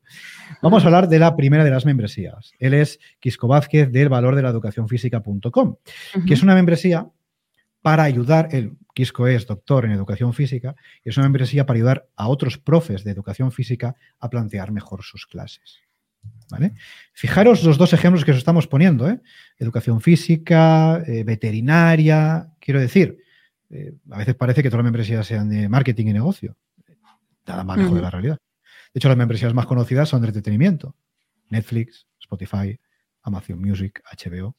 vamos 0.63 0.85
a 0.85 0.87
hablar 0.87 1.09
de 1.09 1.19
la 1.19 1.35
primera 1.35 1.65
de 1.65 1.71
las 1.71 1.85
membresías. 1.85 2.53
Él 2.61 2.75
es 2.75 3.01
Quisco 3.19 3.49
Vázquez 3.49 3.91
del 3.91 4.09
valor 4.09 4.37
de 4.37 4.43
la 4.43 4.51
educación 4.51 4.89
física.com, 4.89 5.77
que 6.27 6.35
es 6.35 6.43
una 6.45 6.55
membresía 6.55 7.09
para 7.83 8.05
ayudar, 8.05 8.51
el 8.53 8.77
Quisco 8.95 9.27
es 9.27 9.47
doctor 9.47 9.85
en 9.85 9.93
educación 9.93 10.33
física, 10.33 10.75
y 11.05 11.11
es 11.11 11.17
una 11.17 11.27
membresía 11.27 11.67
para 11.67 11.77
ayudar 11.77 12.09
a 12.17 12.29
otros 12.29 12.59
profes 12.59 13.05
de 13.05 13.11
educación 13.11 13.53
física 13.53 13.95
a 14.19 14.31
plantear 14.31 14.73
mejor 14.73 15.03
sus 15.03 15.27
clases. 15.27 15.81
Fijaros 17.13 17.63
los 17.65 17.79
dos 17.79 17.93
ejemplos 17.93 18.25
que 18.25 18.33
os 18.33 18.37
estamos 18.37 18.67
poniendo, 18.67 19.09
¿eh? 19.09 19.21
Educación 19.59 20.01
física, 20.01 21.03
eh, 21.07 21.25
veterinaria, 21.25 22.53
quiero 22.59 22.81
decir, 22.81 23.19
eh, 23.71 23.95
a 24.11 24.19
veces 24.19 24.35
parece 24.35 24.63
que 24.63 24.69
todas 24.69 24.81
las 24.81 24.85
membresías 24.85 25.27
sean 25.27 25.49
de 25.49 25.69
marketing 25.69 26.07
y 26.07 26.13
negocio. 26.13 26.57
Nada 27.47 27.65
más 27.65 27.79
lejos 27.79 27.95
de 27.95 28.03
la 28.03 28.11
realidad. 28.11 28.39
De 28.93 28.99
hecho, 28.99 29.09
las 29.09 29.17
membresías 29.17 29.55
más 29.55 29.67
conocidas 29.67 30.09
son 30.09 30.23
de 30.23 30.29
entretenimiento. 30.29 30.97
Netflix, 31.49 32.07
Spotify, 32.21 32.79
Amazon 33.23 33.61
Music, 33.61 34.03
HBO. 34.13 34.57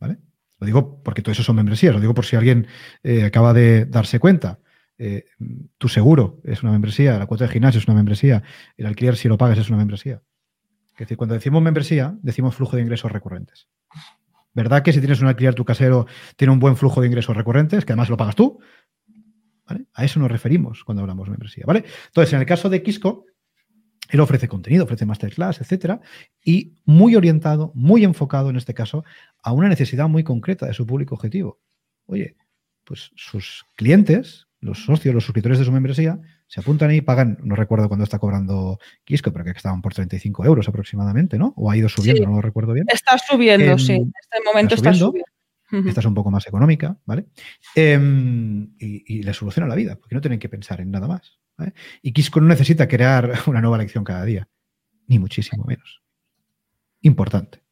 ¿Vale? 0.00 0.18
Lo 0.64 0.66
digo 0.66 1.02
porque 1.02 1.20
todo 1.20 1.32
eso 1.32 1.42
son 1.42 1.56
membresías, 1.56 1.94
lo 1.94 2.00
digo 2.00 2.14
por 2.14 2.24
si 2.24 2.36
alguien 2.36 2.66
acaba 3.24 3.52
de 3.52 3.84
darse 3.84 4.18
cuenta. 4.18 4.60
tu 5.78 5.88
seguro 5.88 6.40
es 6.44 6.62
una 6.62 6.72
membresía, 6.72 7.18
la 7.18 7.26
cuota 7.26 7.44
de 7.44 7.50
gimnasio 7.50 7.78
es 7.78 7.86
una 7.86 7.96
membresía, 7.96 8.42
el 8.76 8.86
alquiler 8.86 9.16
si 9.16 9.28
lo 9.28 9.36
pagas 9.36 9.58
es 9.58 9.68
una 9.68 9.78
membresía. 9.78 10.22
Es 10.92 10.98
decir, 10.98 11.16
cuando 11.16 11.34
decimos 11.34 11.62
membresía, 11.62 12.16
decimos 12.22 12.54
flujo 12.54 12.76
de 12.76 12.82
ingresos 12.82 13.10
recurrentes. 13.10 13.68
¿Verdad 14.52 14.82
que 14.82 14.92
si 14.92 15.00
tienes 15.00 15.20
un 15.20 15.26
alquiler 15.26 15.54
tu 15.54 15.64
casero 15.64 16.06
tiene 16.36 16.52
un 16.52 16.60
buen 16.60 16.76
flujo 16.76 17.00
de 17.00 17.08
ingresos 17.08 17.36
recurrentes, 17.36 17.84
que 17.84 17.92
además 17.92 18.08
lo 18.08 18.16
pagas 18.16 18.36
tú? 18.36 18.60
A 19.94 20.04
eso 20.04 20.20
nos 20.20 20.30
referimos 20.30 20.84
cuando 20.84 21.02
hablamos 21.02 21.26
de 21.26 21.32
membresía, 21.32 21.64
¿vale? 21.66 21.84
Entonces, 22.06 22.32
en 22.34 22.40
el 22.40 22.46
caso 22.46 22.68
de 22.68 22.82
Quisco, 22.82 23.26
él 24.10 24.20
ofrece 24.20 24.48
contenido, 24.48 24.84
ofrece 24.84 25.06
masterclass, 25.06 25.60
etcétera, 25.60 26.00
y 26.44 26.74
muy 26.84 27.16
orientado, 27.16 27.72
muy 27.74 28.04
enfocado 28.04 28.50
en 28.50 28.56
este 28.56 28.74
caso 28.74 29.04
a 29.42 29.52
una 29.52 29.68
necesidad 29.68 30.08
muy 30.08 30.24
concreta 30.24 30.66
de 30.66 30.74
su 30.74 30.86
público 30.86 31.14
objetivo. 31.14 31.60
Oye, 32.06 32.36
pues 32.84 33.10
sus 33.16 33.64
clientes, 33.76 34.46
los 34.60 34.84
socios, 34.84 35.14
los 35.14 35.24
suscriptores 35.24 35.58
de 35.58 35.64
su 35.64 35.72
membresía, 35.72 36.20
se 36.46 36.60
apuntan 36.60 36.92
y 36.92 37.00
pagan, 37.00 37.38
no 37.42 37.56
recuerdo 37.56 37.88
cuándo 37.88 38.04
está 38.04 38.18
cobrando 38.18 38.78
Quisco, 39.04 39.32
pero 39.32 39.44
que 39.44 39.50
estaban 39.50 39.82
por 39.82 39.94
35 39.94 40.44
euros 40.44 40.68
aproximadamente, 40.68 41.38
¿no? 41.38 41.54
O 41.56 41.70
ha 41.70 41.76
ido 41.76 41.88
subiendo, 41.88 42.26
no 42.26 42.36
lo 42.36 42.42
recuerdo 42.42 42.72
bien. 42.74 42.86
Está 42.92 43.18
subiendo, 43.18 43.78
sí. 43.78 43.94
En 43.94 44.12
este 44.20 44.44
momento 44.44 44.74
está 44.74 44.92
subiendo. 44.92 45.24
Esta 45.70 46.00
es 46.00 46.06
un 46.06 46.14
poco 46.14 46.30
más 46.30 46.46
económica, 46.46 46.96
¿vale? 47.04 47.26
Em, 47.74 48.74
y, 48.78 49.22
le 49.22 49.34
soluciona 49.34 49.66
la 49.66 49.74
vida, 49.74 49.96
porque 49.96 50.14
no 50.14 50.20
tienen 50.20 50.38
que 50.38 50.48
pensar 50.48 50.80
en 50.80 50.90
nada 50.90 51.08
más. 51.08 51.38
Y 52.02 52.12
Quisco 52.12 52.40
no 52.40 52.48
necesita 52.48 52.88
crear 52.88 53.32
una 53.46 53.60
nueva 53.60 53.78
lección 53.78 54.04
cada 54.04 54.24
día, 54.24 54.48
ni 55.06 55.18
muchísimo 55.18 55.64
menos. 55.64 56.02
Importante. 57.00 57.62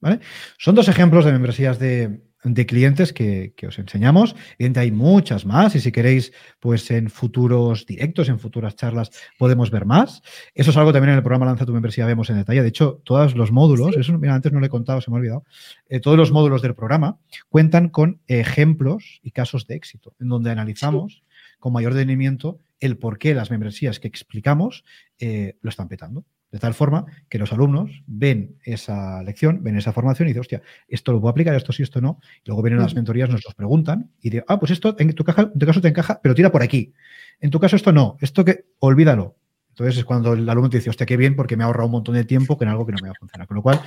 ¿vale? 0.00 0.20
Son 0.58 0.74
dos 0.74 0.88
ejemplos 0.88 1.24
de 1.24 1.32
membresías 1.32 1.78
de, 1.78 2.20
de 2.44 2.66
clientes 2.66 3.12
que, 3.12 3.54
os 3.66 3.78
enseñamos. 3.78 4.34
Evidentemente 4.58 4.80
hay 4.80 4.90
muchas 4.90 5.44
más 5.44 5.74
y 5.74 5.80
si 5.80 5.92
queréis, 5.92 6.32
pues 6.58 6.90
en 6.90 7.10
futuros 7.10 7.86
directos, 7.86 8.28
en 8.28 8.38
futuras 8.38 8.76
charlas, 8.76 9.10
podemos 9.38 9.70
ver 9.70 9.84
más. 9.84 10.22
Eso 10.54 10.70
es 10.70 10.76
algo 10.76 10.92
también 10.92 11.10
en 11.10 11.16
el 11.16 11.22
programa 11.22 11.46
Lanza 11.46 11.66
tu 11.66 11.72
membresía 11.72 12.06
vemos 12.06 12.30
en 12.30 12.36
detalle. 12.36 12.62
De 12.62 12.68
hecho, 12.68 13.00
todos 13.04 13.36
los 13.36 13.52
módulos, 13.52 13.96
eso 13.96 14.16
mira, 14.18 14.34
antes 14.34 14.52
no 14.52 14.60
lo 14.60 14.66
he 14.66 14.70
contado, 14.70 15.00
se 15.00 15.10
me 15.10 15.16
ha 15.16 15.20
olvidado, 15.20 15.44
eh, 15.88 16.00
todos 16.00 16.16
los 16.16 16.32
módulos 16.32 16.62
del 16.62 16.74
programa 16.74 17.18
cuentan 17.48 17.88
con 17.88 18.20
ejemplos 18.26 19.20
y 19.22 19.32
casos 19.32 19.66
de 19.66 19.74
éxito, 19.74 20.14
en 20.18 20.28
donde 20.28 20.50
analizamos 20.50 21.22
con 21.58 21.72
mayor 21.72 21.92
detenimiento 21.94 22.58
el 22.80 22.96
por 22.96 23.18
qué 23.18 23.34
las 23.34 23.50
membresías 23.50 24.00
que 24.00 24.08
explicamos 24.08 24.84
eh, 25.18 25.56
lo 25.60 25.70
están 25.70 25.88
petando. 25.88 26.24
De 26.50 26.58
tal 26.58 26.74
forma 26.74 27.06
que 27.28 27.38
los 27.38 27.52
alumnos 27.52 28.02
ven 28.06 28.56
esa 28.64 29.22
lección, 29.22 29.62
ven 29.62 29.76
esa 29.76 29.92
formación 29.92 30.26
y 30.26 30.30
dicen, 30.30 30.40
hostia, 30.40 30.62
esto 30.88 31.12
lo 31.12 31.20
puedo 31.20 31.30
aplicar, 31.30 31.54
esto 31.54 31.72
sí, 31.72 31.84
esto 31.84 32.00
no. 32.00 32.20
Y 32.38 32.48
luego 32.48 32.62
vienen 32.62 32.80
las 32.80 32.94
mentorías, 32.94 33.30
nos 33.30 33.44
los 33.44 33.54
preguntan 33.54 34.10
y 34.20 34.30
dicen, 34.30 34.44
ah, 34.48 34.58
pues 34.58 34.72
esto 34.72 34.96
en 34.98 35.14
tu, 35.14 35.22
caso 35.22 35.52
te 35.80 35.88
encaja, 35.88 36.20
pero 36.20 36.34
tira 36.34 36.50
por 36.50 36.62
aquí. 36.62 36.92
En 37.38 37.50
tu 37.50 37.60
caso 37.60 37.76
esto 37.76 37.92
no, 37.92 38.16
esto 38.20 38.44
que, 38.44 38.64
olvídalo. 38.80 39.36
Entonces 39.68 39.98
es 39.98 40.04
cuando 40.04 40.32
el 40.32 40.48
alumno 40.48 40.70
te 40.70 40.78
dice, 40.78 40.90
hostia, 40.90 41.06
qué 41.06 41.16
bien, 41.16 41.36
porque 41.36 41.56
me 41.56 41.62
ha 41.62 41.66
ahorrado 41.66 41.86
un 41.86 41.92
montón 41.92 42.16
de 42.16 42.24
tiempo 42.24 42.58
que 42.58 42.64
en 42.64 42.70
algo 42.70 42.84
que 42.84 42.92
no 42.92 42.98
me 43.00 43.08
va 43.08 43.12
a 43.12 43.20
funcionar. 43.20 43.46
Con 43.46 43.54
lo 43.54 43.62
cual, 43.62 43.80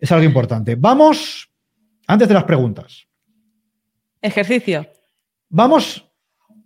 es 0.00 0.10
algo 0.10 0.24
importante. 0.24 0.74
Vamos, 0.74 1.48
antes 2.08 2.26
de 2.26 2.34
las 2.34 2.44
preguntas. 2.44 3.06
Ejercicio. 4.20 4.86
Vamos 5.48 6.04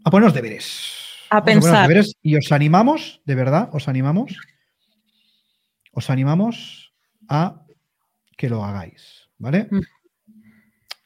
a 0.05 0.11
ponernos 0.11 0.33
deberes. 0.33 1.04
A 1.37 1.45
pensar. 1.45 1.91
y 2.23 2.37
os 2.37 2.53
animamos, 2.53 3.23
de 3.25 3.35
verdad, 3.35 3.71
os 3.73 3.89
animamos 3.89 4.37
os 5.95 6.11
animamos 6.11 6.93
a 7.29 7.65
que 8.37 8.51
lo 8.51 8.65
hagáis, 8.65 9.31
¿vale? 9.39 9.69
Mm. 9.71 9.81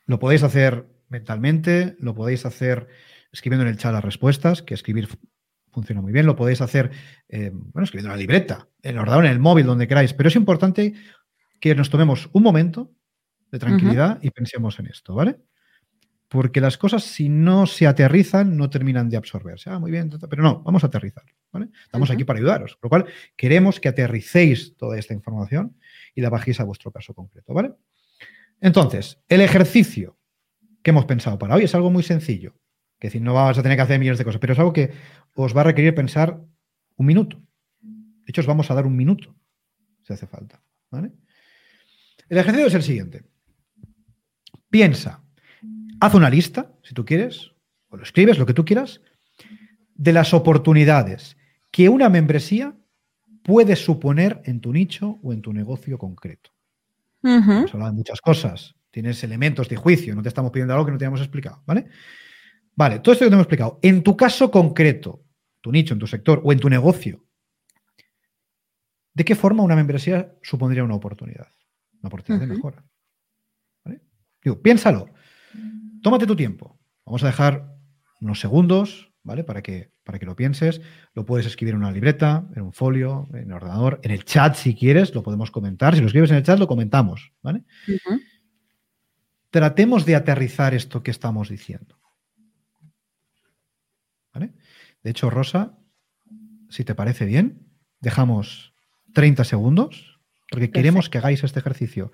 Lo 0.07 0.19
podéis 0.19 0.43
hacer 0.43 0.89
mentalmente, 1.09 1.97
lo 2.01 2.15
podéis 2.15 2.47
hacer 2.47 2.89
escribiendo 3.31 3.65
en 3.65 3.69
el 3.69 3.77
chat 3.77 3.93
las 3.93 4.05
respuestas, 4.05 4.63
que 4.63 4.75
escribir 4.75 5.09
funciona 5.71 6.01
muy 6.01 6.13
bien, 6.13 6.25
lo 6.25 6.35
podéis 6.35 6.63
hacer, 6.63 6.91
eh, 7.29 7.51
bueno, 7.53 7.85
escribiendo 7.85 8.09
en 8.09 8.17
la 8.17 8.21
libreta, 8.21 8.69
en 8.83 8.93
el 8.93 8.99
ordenador, 8.99 9.27
en 9.27 9.33
el 9.33 9.39
móvil, 9.39 9.67
donde 9.67 9.87
queráis, 9.87 10.15
pero 10.15 10.29
es 10.29 10.37
importante 10.37 10.95
que 11.61 11.75
nos 11.75 11.91
tomemos 11.91 12.31
un 12.33 12.43
momento 12.43 12.91
de 13.51 13.59
tranquilidad 13.59 14.19
y 14.23 14.31
pensemos 14.31 14.79
en 14.79 14.87
esto, 14.87 15.15
¿vale? 15.15 15.39
Porque 16.29 16.61
las 16.61 16.77
cosas, 16.77 17.05
si 17.05 17.29
no 17.29 17.67
se 17.67 17.87
aterrizan, 17.87 18.57
no 18.57 18.69
terminan 18.69 19.09
de 19.09 19.17
absorberse. 19.17 19.71
Ah, 19.71 19.79
muy 19.79 19.91
bien, 19.91 20.11
pero 20.29 20.43
no, 20.43 20.63
vamos 20.63 20.85
a 20.85 20.89
aterrizar. 20.89 21.25
¿vale? 21.51 21.69
Estamos 21.83 22.11
aquí 22.11 22.25
para 22.25 22.39
ayudaros. 22.39 22.77
Por 22.77 22.85
lo 22.85 22.89
cual, 22.91 23.07
queremos 23.37 23.81
que 23.81 23.89
aterricéis 23.89 24.77
toda 24.77 24.99
esta 24.99 25.15
información 25.15 25.77
y 26.15 26.21
la 26.21 26.29
bajéis 26.29 26.61
a 26.61 26.65
vuestro 26.65 26.93
caso 26.93 27.15
concreto. 27.15 27.55
¿vale? 27.55 27.73
Entonces, 28.61 29.23
el 29.29 29.41
ejercicio 29.41 30.19
que 30.83 30.91
hemos 30.91 31.07
pensado 31.07 31.39
para 31.39 31.55
hoy 31.55 31.65
es 31.65 31.75
algo 31.75 31.91
muy 31.91 32.03
sencillo. 32.03 32.55
Que 32.99 33.09
decir, 33.09 33.23
no 33.23 33.33
vas 33.33 33.57
a 33.57 33.63
tener 33.63 33.79
que 33.79 33.83
hacer 33.83 33.99
millones 33.99 34.19
de 34.19 34.25
cosas, 34.25 34.41
pero 34.41 34.53
es 34.53 34.59
algo 34.59 34.73
que 34.73 34.93
os 35.35 35.57
va 35.57 35.63
a 35.63 35.65
requerir 35.65 35.95
pensar 35.95 36.41
un 36.97 37.07
minuto. 37.07 37.41
De 37.81 38.31
hecho, 38.31 38.43
os 38.43 38.47
vamos 38.47 38.71
a 38.71 38.75
dar 38.75 38.87
un 38.87 38.97
minuto. 38.97 39.35
si 40.03 40.13
hace 40.13 40.27
falta. 40.27 40.63
¿vale? 40.91 41.13
El 42.29 42.39
ejercicio 42.39 42.67
es 42.67 42.75
el 42.75 42.83
siguiente. 42.83 43.25
Piensa, 44.69 45.23
haz 46.01 46.15
una 46.15 46.31
lista, 46.31 46.73
si 46.83 46.95
tú 46.95 47.05
quieres, 47.05 47.53
o 47.89 47.97
lo 47.97 48.03
escribes, 48.03 48.39
lo 48.39 48.47
que 48.47 48.55
tú 48.55 48.65
quieras, 48.65 49.01
de 49.95 50.13
las 50.13 50.33
oportunidades 50.35 51.37
que 51.71 51.89
una 51.89 52.09
membresía 52.09 52.77
puede 53.43 53.77
suponer 53.77 54.41
en 54.45 54.61
tu 54.61 54.73
nicho 54.73 55.19
o 55.23 55.33
en 55.33 55.43
tu 55.43 55.53
negocio 55.53 55.99
concreto. 55.99 56.51
Hemos 57.23 57.73
hablado 57.75 57.93
de 57.93 57.97
muchas 57.97 58.21
cosas. 58.21 58.75
Tienes 58.91 59.23
elementos 59.25 59.69
de 59.69 59.77
juicio, 59.77 60.15
no 60.15 60.23
te 60.23 60.29
estamos 60.29 60.51
pidiendo 60.51 60.75
algo 60.75 60.87
que 60.87 60.93
no 60.93 60.99
te 60.99 61.05
hayamos 61.05 61.21
explicado, 61.21 61.63
¿vale? 61.67 61.87
Vale, 62.75 63.01
todo 63.01 63.13
esto 63.13 63.25
que 63.25 63.31
te 63.31 63.35
hemos 63.35 63.45
explicado. 63.45 63.79
En 63.83 64.03
tu 64.03 64.17
caso 64.17 64.51
concreto, 64.51 65.25
tu 65.61 65.73
nicho, 65.73 65.95
en 65.95 66.01
tu 66.01 66.07
sector 66.07 66.41
o 66.45 66.53
en 66.53 66.61
tu 66.61 66.69
negocio, 66.69 67.25
¿de 69.15 69.25
qué 69.25 69.35
forma 69.35 69.63
una 69.63 69.77
membresía 69.77 70.33
supondría 70.43 70.85
una 70.85 70.95
oportunidad? 70.95 71.49
Una 72.01 72.09
oportunidad 72.09 72.47
de 72.47 72.55
mejora. 72.55 72.85
¿Vale? 73.85 74.01
Digo, 74.43 74.63
piénsalo. 74.63 75.11
Tómate 76.03 76.27
tu 76.27 76.37
tiempo. 76.37 76.79
Vamos 77.05 77.23
a 77.23 77.27
dejar 77.27 77.75
unos 78.21 78.41
segundos, 78.41 79.13
¿vale? 79.23 79.45
Para 79.45 79.63
que, 79.63 79.93
para 80.05 80.19
que 80.19 80.27
lo 80.27 80.37
pienses. 80.37 80.81
Lo 81.15 81.25
puedes 81.25 81.47
escribir 81.47 81.75
en 81.75 81.81
una 81.81 81.93
libreta, 81.93 82.47
en 82.55 82.63
un 82.63 82.73
folio, 82.73 83.29
en 83.33 83.49
el 83.49 83.53
ordenador, 83.53 84.01
en 84.03 84.11
el 84.11 84.25
chat 84.25 84.55
si 84.55 84.75
quieres, 84.75 85.15
lo 85.15 85.23
podemos 85.23 85.51
comentar. 85.51 85.95
Si 85.95 86.01
lo 86.01 86.07
escribes 86.07 86.31
en 86.31 86.37
el 86.37 86.43
chat, 86.43 86.59
lo 86.59 86.67
comentamos, 86.67 87.33
¿vale? 87.43 87.65
Tratemos 89.51 90.05
de 90.05 90.17
aterrizar 90.17 90.75
esto 90.75 91.03
que 91.03 91.11
estamos 91.11 91.49
diciendo. 91.49 91.99
¿Vale? 94.35 94.53
De 95.03 95.11
hecho, 95.11 95.31
Rosa, 95.31 95.79
si 96.69 96.85
te 96.85 96.95
parece 96.95 97.25
bien, 97.25 97.67
dejamos 98.01 98.75
30 99.15 99.45
segundos, 99.45 100.21
porque 100.51 100.71
queremos 100.71 101.09
que 101.09 101.19
hagáis 101.19 101.43
este 101.45 101.61
ejercicio. 101.61 102.13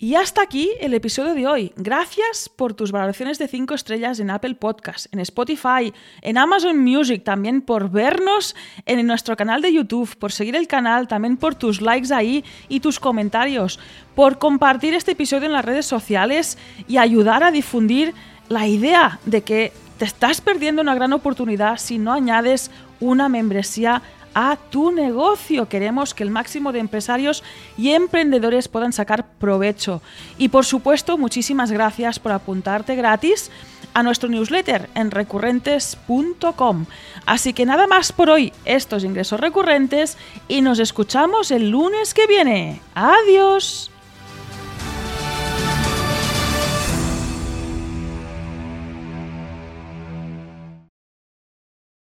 Y 0.00 0.14
hasta 0.14 0.42
aquí 0.42 0.70
el 0.80 0.94
episodio 0.94 1.34
de 1.34 1.48
hoy. 1.48 1.72
Gracias 1.74 2.48
por 2.48 2.72
tus 2.72 2.92
valoraciones 2.92 3.36
de 3.36 3.48
5 3.48 3.74
estrellas 3.74 4.20
en 4.20 4.30
Apple 4.30 4.54
Podcast, 4.54 5.12
en 5.12 5.18
Spotify, 5.18 5.92
en 6.22 6.38
Amazon 6.38 6.78
Music, 6.78 7.24
también 7.24 7.62
por 7.62 7.90
vernos 7.90 8.54
en 8.86 9.04
nuestro 9.08 9.36
canal 9.36 9.60
de 9.60 9.72
YouTube, 9.72 10.16
por 10.16 10.30
seguir 10.30 10.54
el 10.54 10.68
canal, 10.68 11.08
también 11.08 11.36
por 11.36 11.56
tus 11.56 11.80
likes 11.80 12.14
ahí 12.14 12.44
y 12.68 12.78
tus 12.78 13.00
comentarios, 13.00 13.80
por 14.14 14.38
compartir 14.38 14.94
este 14.94 15.12
episodio 15.12 15.46
en 15.46 15.52
las 15.52 15.64
redes 15.64 15.86
sociales 15.86 16.58
y 16.86 16.98
ayudar 16.98 17.42
a 17.42 17.50
difundir 17.50 18.14
la 18.48 18.68
idea 18.68 19.18
de 19.26 19.42
que 19.42 19.72
te 19.98 20.04
estás 20.04 20.40
perdiendo 20.40 20.80
una 20.80 20.94
gran 20.94 21.12
oportunidad 21.12 21.76
si 21.78 21.98
no 21.98 22.12
añades 22.12 22.70
una 23.00 23.28
membresía 23.28 24.02
a 24.40 24.56
tu 24.56 24.92
negocio. 24.92 25.68
Queremos 25.68 26.14
que 26.14 26.22
el 26.22 26.30
máximo 26.30 26.70
de 26.70 26.78
empresarios 26.78 27.42
y 27.76 27.90
emprendedores 27.90 28.68
puedan 28.68 28.92
sacar 28.92 29.26
provecho. 29.40 30.00
Y 30.38 30.50
por 30.50 30.64
supuesto, 30.64 31.18
muchísimas 31.18 31.72
gracias 31.72 32.20
por 32.20 32.30
apuntarte 32.30 32.94
gratis 32.94 33.50
a 33.94 34.04
nuestro 34.04 34.28
newsletter 34.28 34.88
en 34.94 35.10
recurrentes.com. 35.10 36.86
Así 37.26 37.52
que 37.52 37.66
nada 37.66 37.88
más 37.88 38.12
por 38.12 38.30
hoy, 38.30 38.52
estos 38.64 39.02
ingresos 39.02 39.40
recurrentes 39.40 40.16
y 40.46 40.60
nos 40.60 40.78
escuchamos 40.78 41.50
el 41.50 41.70
lunes 41.70 42.14
que 42.14 42.28
viene. 42.28 42.80
Adiós. 42.94 43.90